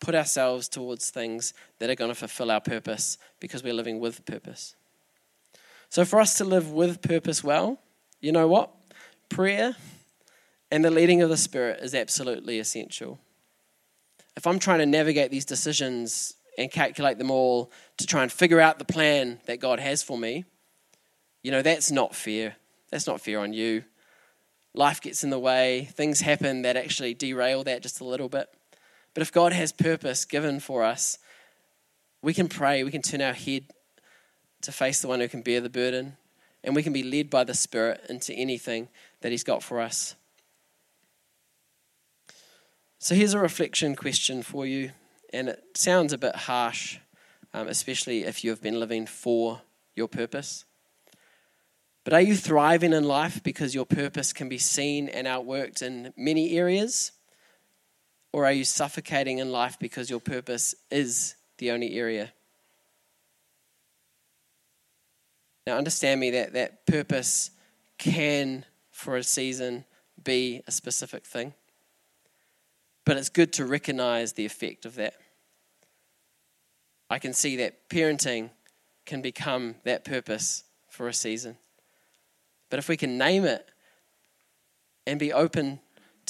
put 0.00 0.14
ourselves 0.14 0.68
towards 0.68 1.10
things 1.10 1.54
that 1.78 1.90
are 1.90 1.94
going 1.94 2.10
to 2.10 2.14
fulfill 2.14 2.50
our 2.50 2.60
purpose 2.60 3.18
because 3.38 3.62
we're 3.62 3.74
living 3.74 4.00
with 4.00 4.24
purpose. 4.24 4.74
So, 5.88 6.04
for 6.04 6.20
us 6.20 6.34
to 6.38 6.44
live 6.44 6.70
with 6.70 7.02
purpose 7.02 7.44
well, 7.44 7.80
you 8.20 8.32
know 8.32 8.48
what? 8.48 8.70
Prayer 9.28 9.76
and 10.70 10.84
the 10.84 10.90
leading 10.90 11.22
of 11.22 11.28
the 11.28 11.36
Spirit 11.36 11.80
is 11.82 11.94
absolutely 11.94 12.58
essential. 12.58 13.18
If 14.36 14.46
I'm 14.46 14.58
trying 14.58 14.78
to 14.78 14.86
navigate 14.86 15.30
these 15.30 15.44
decisions 15.44 16.34
and 16.56 16.70
calculate 16.70 17.18
them 17.18 17.30
all 17.30 17.72
to 17.98 18.06
try 18.06 18.22
and 18.22 18.30
figure 18.30 18.60
out 18.60 18.78
the 18.78 18.84
plan 18.84 19.40
that 19.46 19.60
God 19.60 19.80
has 19.80 20.02
for 20.02 20.16
me, 20.16 20.44
you 21.42 21.50
know, 21.50 21.62
that's 21.62 21.90
not 21.90 22.14
fair. 22.14 22.56
That's 22.90 23.06
not 23.06 23.20
fair 23.20 23.40
on 23.40 23.52
you. 23.52 23.84
Life 24.74 25.00
gets 25.00 25.24
in 25.24 25.30
the 25.30 25.38
way, 25.38 25.88
things 25.92 26.20
happen 26.20 26.62
that 26.62 26.76
actually 26.76 27.14
derail 27.14 27.64
that 27.64 27.82
just 27.82 28.00
a 28.00 28.04
little 28.04 28.28
bit. 28.28 28.48
But 29.14 29.22
if 29.22 29.32
God 29.32 29.52
has 29.52 29.72
purpose 29.72 30.24
given 30.24 30.60
for 30.60 30.84
us, 30.84 31.18
we 32.22 32.34
can 32.34 32.48
pray, 32.48 32.84
we 32.84 32.90
can 32.90 33.02
turn 33.02 33.22
our 33.22 33.32
head 33.32 33.64
to 34.62 34.72
face 34.72 35.00
the 35.00 35.08
one 35.08 35.20
who 35.20 35.28
can 35.28 35.42
bear 35.42 35.60
the 35.60 35.70
burden, 35.70 36.16
and 36.62 36.76
we 36.76 36.82
can 36.82 36.92
be 36.92 37.02
led 37.02 37.30
by 37.30 37.44
the 37.44 37.54
Spirit 37.54 38.04
into 38.08 38.34
anything 38.34 38.88
that 39.22 39.32
He's 39.32 39.44
got 39.44 39.62
for 39.62 39.80
us. 39.80 40.14
So 42.98 43.14
here's 43.14 43.32
a 43.32 43.38
reflection 43.38 43.96
question 43.96 44.42
for 44.42 44.66
you, 44.66 44.90
and 45.32 45.48
it 45.48 45.62
sounds 45.74 46.12
a 46.12 46.18
bit 46.18 46.36
harsh, 46.36 46.98
um, 47.54 47.66
especially 47.68 48.24
if 48.24 48.44
you 48.44 48.50
have 48.50 48.60
been 48.60 48.78
living 48.78 49.06
for 49.06 49.62
your 49.94 50.06
purpose. 50.06 50.66
But 52.04 52.12
are 52.12 52.20
you 52.20 52.36
thriving 52.36 52.92
in 52.92 53.04
life 53.04 53.42
because 53.42 53.74
your 53.74 53.86
purpose 53.86 54.32
can 54.32 54.48
be 54.48 54.58
seen 54.58 55.08
and 55.08 55.26
outworked 55.26 55.82
in 55.82 56.12
many 56.16 56.58
areas? 56.58 57.12
Or 58.32 58.46
are 58.46 58.52
you 58.52 58.64
suffocating 58.64 59.38
in 59.38 59.50
life 59.50 59.78
because 59.78 60.08
your 60.08 60.20
purpose 60.20 60.74
is 60.90 61.34
the 61.58 61.70
only 61.72 61.96
area? 61.98 62.32
Now, 65.66 65.76
understand 65.76 66.20
me 66.20 66.30
that 66.30 66.52
that 66.54 66.86
purpose 66.86 67.50
can, 67.98 68.64
for 68.90 69.16
a 69.16 69.22
season, 69.22 69.84
be 70.22 70.62
a 70.66 70.70
specific 70.70 71.24
thing. 71.24 71.54
But 73.04 73.16
it's 73.16 73.28
good 73.28 73.52
to 73.54 73.66
recognize 73.66 74.32
the 74.32 74.46
effect 74.46 74.84
of 74.86 74.94
that. 74.96 75.14
I 77.08 77.18
can 77.18 77.32
see 77.32 77.56
that 77.56 77.88
parenting 77.88 78.50
can 79.04 79.20
become 79.20 79.74
that 79.84 80.04
purpose 80.04 80.64
for 80.88 81.08
a 81.08 81.14
season. 81.14 81.56
But 82.68 82.78
if 82.78 82.88
we 82.88 82.96
can 82.96 83.18
name 83.18 83.44
it 83.44 83.68
and 85.06 85.18
be 85.18 85.32
open 85.32 85.80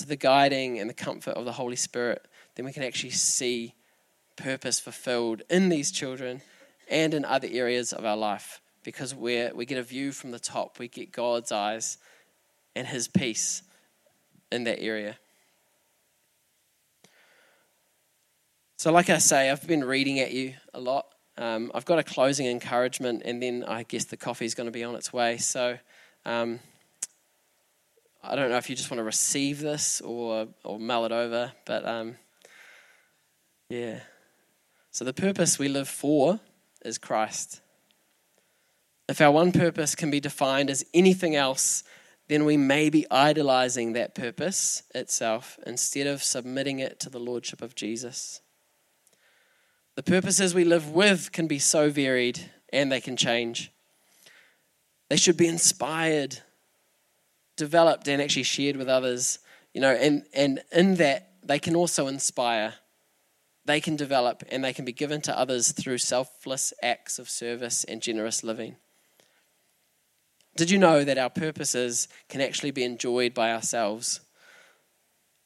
to 0.00 0.06
the 0.06 0.16
guiding 0.16 0.78
and 0.78 0.90
the 0.90 0.94
comfort 0.94 1.32
of 1.32 1.44
the 1.44 1.52
Holy 1.52 1.76
Spirit, 1.76 2.26
then 2.54 2.64
we 2.64 2.72
can 2.72 2.82
actually 2.82 3.10
see 3.10 3.74
purpose 4.36 4.80
fulfilled 4.80 5.42
in 5.48 5.68
these 5.68 5.90
children 5.90 6.42
and 6.88 7.14
in 7.14 7.24
other 7.24 7.48
areas 7.50 7.92
of 7.92 8.04
our 8.04 8.16
life 8.16 8.60
because 8.82 9.14
we 9.14 9.50
we 9.54 9.66
get 9.66 9.78
a 9.78 9.82
view 9.82 10.12
from 10.12 10.30
the 10.30 10.38
top. 10.38 10.78
We 10.78 10.88
get 10.88 11.12
God's 11.12 11.52
eyes 11.52 11.98
and 12.74 12.86
His 12.86 13.08
peace 13.08 13.62
in 14.50 14.64
that 14.64 14.80
area. 14.80 15.18
So, 18.76 18.90
like 18.92 19.10
I 19.10 19.18
say, 19.18 19.50
I've 19.50 19.66
been 19.66 19.84
reading 19.84 20.20
at 20.20 20.32
you 20.32 20.54
a 20.72 20.80
lot. 20.80 21.06
Um, 21.36 21.70
I've 21.74 21.84
got 21.84 21.98
a 21.98 22.02
closing 22.02 22.46
encouragement, 22.46 23.22
and 23.24 23.42
then 23.42 23.64
I 23.64 23.82
guess 23.82 24.06
the 24.06 24.16
coffee 24.16 24.46
is 24.46 24.54
going 24.54 24.68
to 24.68 24.72
be 24.72 24.84
on 24.84 24.94
its 24.94 25.12
way. 25.12 25.36
So, 25.36 25.78
um, 26.24 26.60
I 28.22 28.36
don't 28.36 28.50
know 28.50 28.56
if 28.58 28.68
you 28.68 28.76
just 28.76 28.90
want 28.90 28.98
to 28.98 29.04
receive 29.04 29.60
this 29.60 30.00
or 30.00 30.48
or 30.64 30.78
mull 30.78 31.04
it 31.06 31.12
over, 31.12 31.52
but 31.64 31.86
um, 31.86 32.16
yeah. 33.68 34.00
So 34.90 35.04
the 35.04 35.14
purpose 35.14 35.58
we 35.58 35.68
live 35.68 35.88
for 35.88 36.40
is 36.84 36.98
Christ. 36.98 37.60
If 39.08 39.20
our 39.20 39.30
one 39.30 39.52
purpose 39.52 39.94
can 39.94 40.10
be 40.10 40.20
defined 40.20 40.70
as 40.70 40.84
anything 40.94 41.34
else, 41.34 41.82
then 42.28 42.44
we 42.44 42.56
may 42.56 42.90
be 42.90 43.06
idolizing 43.10 43.92
that 43.92 44.14
purpose 44.14 44.84
itself 44.94 45.58
instead 45.66 46.06
of 46.06 46.22
submitting 46.22 46.78
it 46.78 47.00
to 47.00 47.10
the 47.10 47.18
lordship 47.18 47.60
of 47.60 47.74
Jesus. 47.74 48.40
The 49.96 50.02
purposes 50.04 50.54
we 50.54 50.64
live 50.64 50.90
with 50.90 51.32
can 51.32 51.48
be 51.48 51.58
so 51.58 51.90
varied 51.90 52.50
and 52.72 52.90
they 52.90 53.00
can 53.00 53.16
change. 53.16 53.72
They 55.08 55.16
should 55.16 55.36
be 55.36 55.48
inspired, 55.48 56.38
developed, 57.60 58.08
and 58.08 58.22
actually 58.22 58.44
shared 58.44 58.76
with 58.76 58.88
others. 58.88 59.38
You 59.74 59.82
know, 59.82 59.92
and, 59.92 60.24
and 60.34 60.62
in 60.72 60.96
that, 60.96 61.32
they 61.44 61.58
can 61.58 61.76
also 61.76 62.06
inspire. 62.06 62.74
They 63.66 63.80
can 63.80 63.94
develop 63.94 64.42
and 64.50 64.64
they 64.64 64.72
can 64.72 64.86
be 64.86 64.92
given 64.92 65.20
to 65.22 65.38
others 65.38 65.72
through 65.72 65.98
selfless 65.98 66.72
acts 66.82 67.18
of 67.18 67.28
service 67.28 67.84
and 67.84 68.00
generous 68.00 68.42
living. 68.42 68.76
Did 70.56 70.70
you 70.70 70.78
know 70.78 71.04
that 71.04 71.18
our 71.18 71.30
purposes 71.30 72.08
can 72.28 72.40
actually 72.40 72.70
be 72.70 72.82
enjoyed 72.82 73.34
by 73.34 73.52
ourselves? 73.52 74.20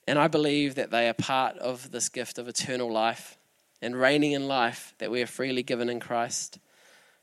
And 0.07 0.18
I 0.18 0.29
believe 0.29 0.77
that 0.77 0.90
they 0.90 1.09
are 1.09 1.14
part 1.14 1.59
of 1.59 1.90
this 1.90 2.09
gift 2.09 2.38
of 2.38 2.48
eternal 2.48 2.90
life 2.90 3.37
and 3.83 3.96
reigning 3.96 4.33
in 4.33 4.46
life 4.46 4.94
that 4.98 5.11
we 5.11 5.20
are 5.20 5.27
freely 5.27 5.62
given 5.62 5.88
in 5.90 6.00
Christ. 6.00 6.59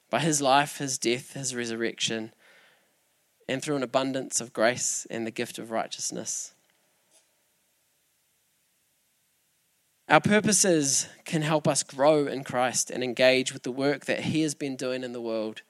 By 0.10 0.20
his 0.20 0.42
life, 0.42 0.78
his 0.78 0.98
death, 0.98 1.34
his 1.34 1.56
resurrection, 1.56 2.34
and 3.48 3.62
through 3.62 3.76
an 3.76 3.84
abundance 3.84 4.42
of 4.42 4.54
grace 4.54 5.06
and 5.10 5.26
the 5.26 5.32
gift 5.32 5.60
of 5.60 5.72
righteousness. 5.72 6.54
Our 10.10 10.20
purposes 10.20 11.08
can 11.24 11.42
help 11.42 11.68
us 11.68 11.84
grow 11.84 12.28
in 12.28 12.44
Christ 12.44 12.92
and 12.92 13.04
engage 13.04 13.54
with 13.54 13.64
the 13.64 13.72
work 13.72 14.06
that 14.06 14.22
he 14.22 14.42
has 14.42 14.54
been 14.54 14.76
doing 14.76 15.04
in 15.04 15.14
the 15.14 15.22
world 15.22 15.62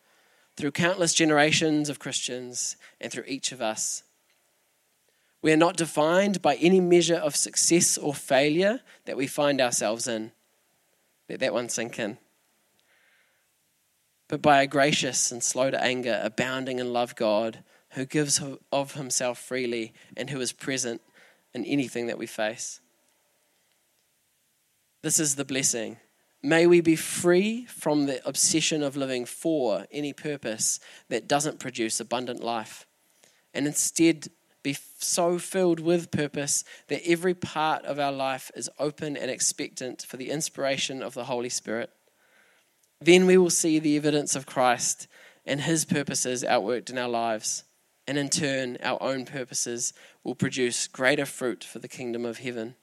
through 0.58 0.72
countless 0.72 1.14
generations 1.14 1.90
of 1.90 2.00
Christians 2.00 2.76
and 3.00 3.12
through 3.12 3.26
each 3.28 3.52
of 3.52 3.62
us. 3.62 4.04
We 5.42 5.52
are 5.52 5.58
not 5.58 5.78
defined 5.78 6.42
by 6.42 6.56
any 6.56 6.80
measure 6.80 7.16
of 7.16 7.36
success 7.36 7.98
or 7.98 8.14
failure 8.14 8.82
that 9.06 9.18
we 9.18 9.28
find 9.28 9.62
ourselves 9.62 10.08
in. 10.08 10.32
Let 11.30 11.40
that 11.40 11.54
one 11.54 11.70
sink 11.70 12.00
in. 12.00 12.18
But 14.32 14.42
by 14.42 14.62
a 14.62 14.68
gracious 14.68 15.30
and 15.34 15.44
slow 15.44 15.72
to 15.72 15.84
anger, 15.84 16.18
abounding 16.24 16.80
in 16.80 16.94
love 16.94 17.18
God, 17.18 17.66
who 17.90 18.06
gives 18.06 18.42
of 18.72 18.94
himself 18.94 19.38
freely 19.38 19.94
and 20.16 20.30
who 20.30 20.40
is 20.40 20.54
present 20.54 21.02
in 21.54 21.66
anything 21.66 22.08
that 22.08 22.18
we 22.18 22.28
face. 22.28 22.80
This 25.02 25.20
is 25.20 25.36
the 25.36 25.44
blessing. 25.44 25.98
May 26.42 26.66
we 26.66 26.80
be 26.80 26.96
free 26.96 27.66
from 27.66 28.06
the 28.06 28.26
obsession 28.26 28.84
of 28.84 28.96
living 28.96 29.26
for 29.26 29.86
any 29.92 30.14
purpose 30.14 30.80
that 31.10 31.28
doesn't 31.28 31.60
produce 31.60 32.00
abundant 32.00 32.42
life, 32.42 32.88
and 33.54 33.68
instead 33.68 34.30
be 34.64 34.78
so 34.98 35.40
filled 35.40 35.82
with 35.82 36.10
purpose 36.10 36.64
that 36.88 37.06
every 37.06 37.34
part 37.34 37.84
of 37.84 38.00
our 38.00 38.14
life 38.14 38.50
is 38.56 38.70
open 38.80 39.18
and 39.18 39.30
expectant 39.30 40.04
for 40.04 40.16
the 40.16 40.30
inspiration 40.30 41.04
of 41.04 41.16
the 41.16 41.26
Holy 41.26 41.50
Spirit. 41.50 41.90
Then 43.02 43.26
we 43.26 43.38
will 43.38 43.50
see 43.50 43.80
the 43.80 43.98
evidence 43.98 44.36
of 44.36 44.46
Christ 44.46 45.08
and 45.46 45.62
his 45.62 45.86
purposes 45.86 46.44
outworked 46.44 46.92
in 46.92 47.00
our 47.00 47.10
lives, 47.10 47.64
and 48.08 48.18
in 48.18 48.30
turn, 48.30 48.78
our 48.84 49.02
own 49.02 49.26
purposes 49.26 49.94
will 50.24 50.36
produce 50.36 50.88
greater 50.88 51.26
fruit 51.26 51.64
for 51.64 51.80
the 51.80 51.88
kingdom 51.88 52.26
of 52.26 52.40
heaven. 52.40 52.76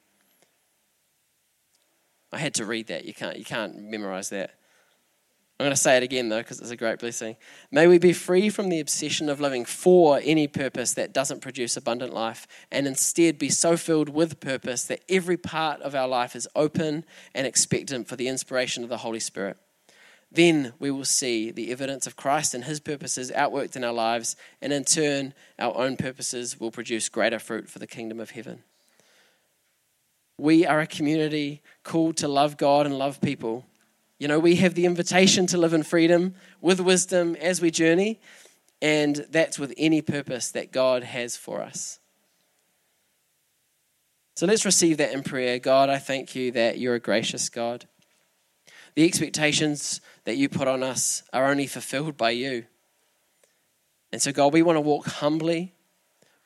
I 2.31 2.37
had 2.37 2.53
to 2.55 2.65
read 2.65 2.87
that. 2.87 3.05
You 3.05 3.13
can't, 3.13 3.37
you 3.37 3.45
can't 3.45 3.81
memorize 3.81 4.29
that. 4.29 4.51
I'm 5.59 5.65
going 5.65 5.75
to 5.75 5.81
say 5.81 5.97
it 5.97 6.03
again, 6.03 6.29
though, 6.29 6.39
because 6.39 6.61
it's 6.61 6.69
a 6.69 6.77
great 6.77 6.99
blessing. 6.99 7.35
May 7.69 7.87
we 7.87 7.97
be 7.97 8.13
free 8.13 8.49
from 8.49 8.69
the 8.69 8.79
obsession 8.79 9.27
of 9.27 9.41
living 9.41 9.65
for 9.65 10.21
any 10.23 10.47
purpose 10.47 10.93
that 10.93 11.13
doesn't 11.13 11.41
produce 11.41 11.75
abundant 11.75 12.13
life, 12.13 12.47
and 12.71 12.87
instead 12.87 13.37
be 13.37 13.49
so 13.49 13.75
filled 13.75 14.09
with 14.09 14.39
purpose 14.39 14.85
that 14.85 15.03
every 15.09 15.37
part 15.37 15.81
of 15.81 15.95
our 15.95 16.07
life 16.07 16.35
is 16.35 16.47
open 16.55 17.03
and 17.33 17.45
expectant 17.45 18.07
for 18.07 18.15
the 18.15 18.29
inspiration 18.29 18.83
of 18.83 18.89
the 18.89 18.97
Holy 18.97 19.19
Spirit. 19.19 19.57
Then 20.31 20.73
we 20.77 20.91
will 20.91 21.05
see 21.05 21.49
the 21.49 21.71
evidence 21.71 22.05
of 22.05 22.15
Christ 22.15 22.53
and 22.53 22.65
his 22.65 22.79
purposes 22.79 23.31
outworked 23.31 23.75
in 23.75 23.83
our 23.83 23.93
lives, 23.93 24.35
and 24.61 24.71
in 24.71 24.83
turn, 24.83 25.33
our 25.57 25.75
own 25.75 25.97
purposes 25.97 26.59
will 26.59 26.71
produce 26.71 27.09
greater 27.09 27.39
fruit 27.39 27.67
for 27.67 27.79
the 27.79 27.87
kingdom 27.87 28.19
of 28.19 28.31
heaven. 28.31 28.63
We 30.37 30.65
are 30.65 30.79
a 30.79 30.87
community 30.87 31.61
called 31.83 32.17
to 32.17 32.27
love 32.27 32.57
God 32.57 32.85
and 32.85 32.97
love 32.97 33.19
people. 33.21 33.65
You 34.19 34.27
know, 34.27 34.39
we 34.39 34.57
have 34.57 34.75
the 34.75 34.85
invitation 34.85 35.47
to 35.47 35.57
live 35.57 35.73
in 35.73 35.83
freedom 35.83 36.35
with 36.61 36.79
wisdom 36.79 37.35
as 37.37 37.61
we 37.61 37.71
journey, 37.71 38.19
and 38.81 39.25
that's 39.31 39.57
with 39.57 39.73
any 39.77 40.01
purpose 40.01 40.51
that 40.51 40.71
God 40.71 41.03
has 41.03 41.35
for 41.35 41.61
us. 41.61 41.99
So 44.35 44.45
let's 44.45 44.63
receive 44.63 44.97
that 44.97 45.11
in 45.11 45.23
prayer. 45.23 45.59
God, 45.59 45.89
I 45.89 45.97
thank 45.97 46.35
you 46.35 46.51
that 46.51 46.77
you're 46.77 46.95
a 46.95 46.99
gracious 46.99 47.49
God. 47.49 47.87
The 48.95 49.05
expectations 49.05 50.01
that 50.25 50.37
you 50.37 50.49
put 50.49 50.67
on 50.67 50.83
us 50.83 51.23
are 51.33 51.49
only 51.49 51.67
fulfilled 51.67 52.17
by 52.17 52.31
you. 52.31 52.65
And 54.11 54.21
so, 54.21 54.31
God, 54.31 54.53
we 54.53 54.61
want 54.61 54.77
to 54.77 54.81
walk 54.81 55.05
humbly. 55.07 55.75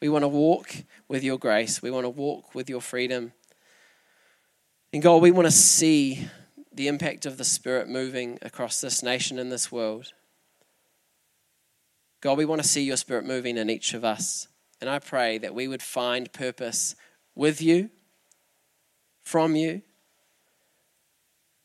We 0.01 0.09
want 0.09 0.23
to 0.23 0.27
walk 0.27 0.75
with 1.07 1.23
your 1.23 1.37
grace. 1.37 1.81
We 1.81 1.91
want 1.91 2.05
to 2.05 2.09
walk 2.09 2.53
with 2.53 2.69
your 2.69 2.81
freedom. 2.81 3.33
And 4.91 5.01
God, 5.01 5.21
we 5.21 5.31
want 5.31 5.47
to 5.47 5.51
see 5.51 6.27
the 6.71 6.87
impact 6.87 7.25
of 7.25 7.37
the 7.37 7.43
Spirit 7.43 7.87
moving 7.87 8.37
across 8.41 8.81
this 8.81 9.01
nation 9.01 9.39
and 9.39 9.51
this 9.51 9.71
world. 9.71 10.11
God, 12.21 12.37
we 12.37 12.45
want 12.45 12.61
to 12.61 12.67
see 12.67 12.83
your 12.83 12.97
Spirit 12.97 13.25
moving 13.25 13.57
in 13.57 13.69
each 13.69 13.93
of 13.93 14.03
us. 14.03 14.47
And 14.81 14.89
I 14.89 14.99
pray 14.99 15.37
that 15.37 15.55
we 15.55 15.67
would 15.67 15.81
find 15.81 16.31
purpose 16.33 16.95
with 17.35 17.61
you, 17.61 17.89
from 19.23 19.55
you, 19.55 19.81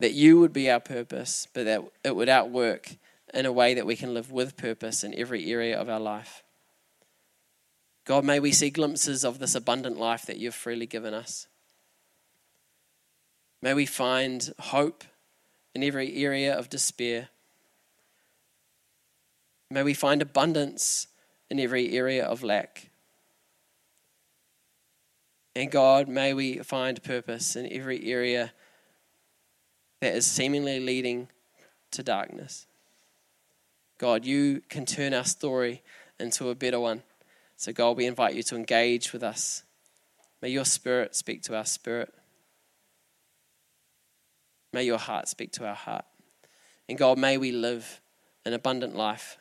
that 0.01 0.13
you 0.13 0.39
would 0.39 0.53
be 0.53 0.71
our 0.71 0.81
purpose, 0.81 1.49
but 1.53 1.65
that 1.65 1.83
it 2.05 2.15
would 2.15 2.29
outwork 2.29 2.97
in 3.35 3.47
a 3.47 3.53
way 3.53 3.75
that 3.75 3.87
we 3.87 3.97
can 3.97 4.15
live 4.15 4.31
with 4.31 4.57
purpose 4.57 5.05
in 5.05 5.15
every 5.19 5.51
area 5.51 5.79
of 5.79 5.89
our 5.89 6.01
life. 6.01 6.43
God, 8.05 8.25
may 8.25 8.41
we 8.41 8.53
see 8.53 8.71
glimpses 8.71 9.25
of 9.25 9.39
this 9.39 9.55
abundant 9.55 9.99
life 9.99 10.25
that 10.27 10.39
you've 10.39 10.55
freely 10.55 10.87
given 10.87 11.13
us. 11.13 11.47
May 13.61 13.75
we 13.75 13.87
find 13.87 14.55
hope 14.59 15.05
in 15.75 15.83
every 15.83 16.17
area 16.17 16.57
of 16.57 16.71
despair. 16.71 17.29
May 19.71 19.83
we 19.83 19.95
find 19.95 20.23
abundance 20.23 21.09
in 21.51 21.61
every 21.61 21.95
area 21.97 22.25
of 22.25 22.43
lack. 22.43 22.89
And 25.55 25.71
God, 25.71 26.09
may 26.09 26.33
we 26.33 26.59
find 26.59 27.03
purpose 27.03 27.57
in 27.57 27.71
every 27.71 28.11
area 28.11 28.53
that 30.01 30.15
is 30.15 30.27
seemingly 30.27 30.81
leading 30.81 31.29
to 31.93 32.03
darkness. 32.03 32.67
God, 33.99 34.25
you 34.25 34.63
can 34.69 34.87
turn 34.87 35.13
our 35.13 35.25
story 35.25 35.83
into 36.21 36.51
a 36.51 36.55
better 36.55 36.79
one. 36.79 37.03
So, 37.57 37.73
God, 37.73 37.97
we 37.97 38.07
invite 38.07 38.35
you 38.35 38.43
to 38.45 38.57
engage 38.57 39.13
with 39.13 39.23
us. 39.23 39.65
May 40.41 40.51
your 40.51 40.65
spirit 40.65 41.17
speak 41.17 41.43
to 41.43 41.57
our 41.57 41.65
spirit. 41.65 42.15
May 44.73 44.85
your 44.85 44.99
heart 44.99 45.29
speak 45.29 45.51
to 45.53 45.67
our 45.67 45.75
heart. 45.75 46.05
And 46.89 46.97
God, 46.97 47.19
may 47.19 47.37
we 47.37 47.51
live 47.51 48.01
an 48.45 48.53
abundant 48.53 48.95
life 48.95 49.39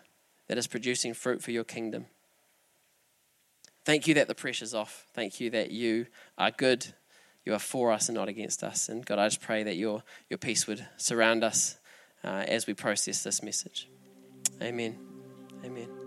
that 0.48 0.58
is 0.58 0.67
producing 0.67 1.13
fruit 1.13 1.43
for 1.43 1.52
your 1.52 1.63
kingdom. 1.63 2.08
Thank 3.86 4.08
you 4.08 4.13
that 4.15 4.28
the 4.28 4.36
pressure's 4.36 4.74
off. 4.74 5.06
Thank 5.13 5.39
you 5.39 5.50
that 5.52 5.72
you 5.72 6.08
are 6.38 6.52
good. 6.52 6.93
You 7.47 7.53
are 7.53 7.60
for 7.60 7.93
us 7.93 8.10
and 8.10 8.17
not 8.17 8.27
against 8.27 8.62
us. 8.62 8.89
And 8.89 9.05
God, 9.05 9.19
I 9.19 9.27
just 9.29 9.39
pray 9.39 9.63
that 9.63 9.77
your, 9.77 10.03
your 10.29 10.38
peace 10.38 10.67
would 10.67 10.86
surround 10.97 11.45
us 11.45 11.77
uh, 12.21 12.43
as 12.45 12.67
we 12.67 12.73
process 12.73 13.23
this 13.23 13.41
message. 13.41 13.88
Amen. 14.62 14.99
Amen. 15.63 16.07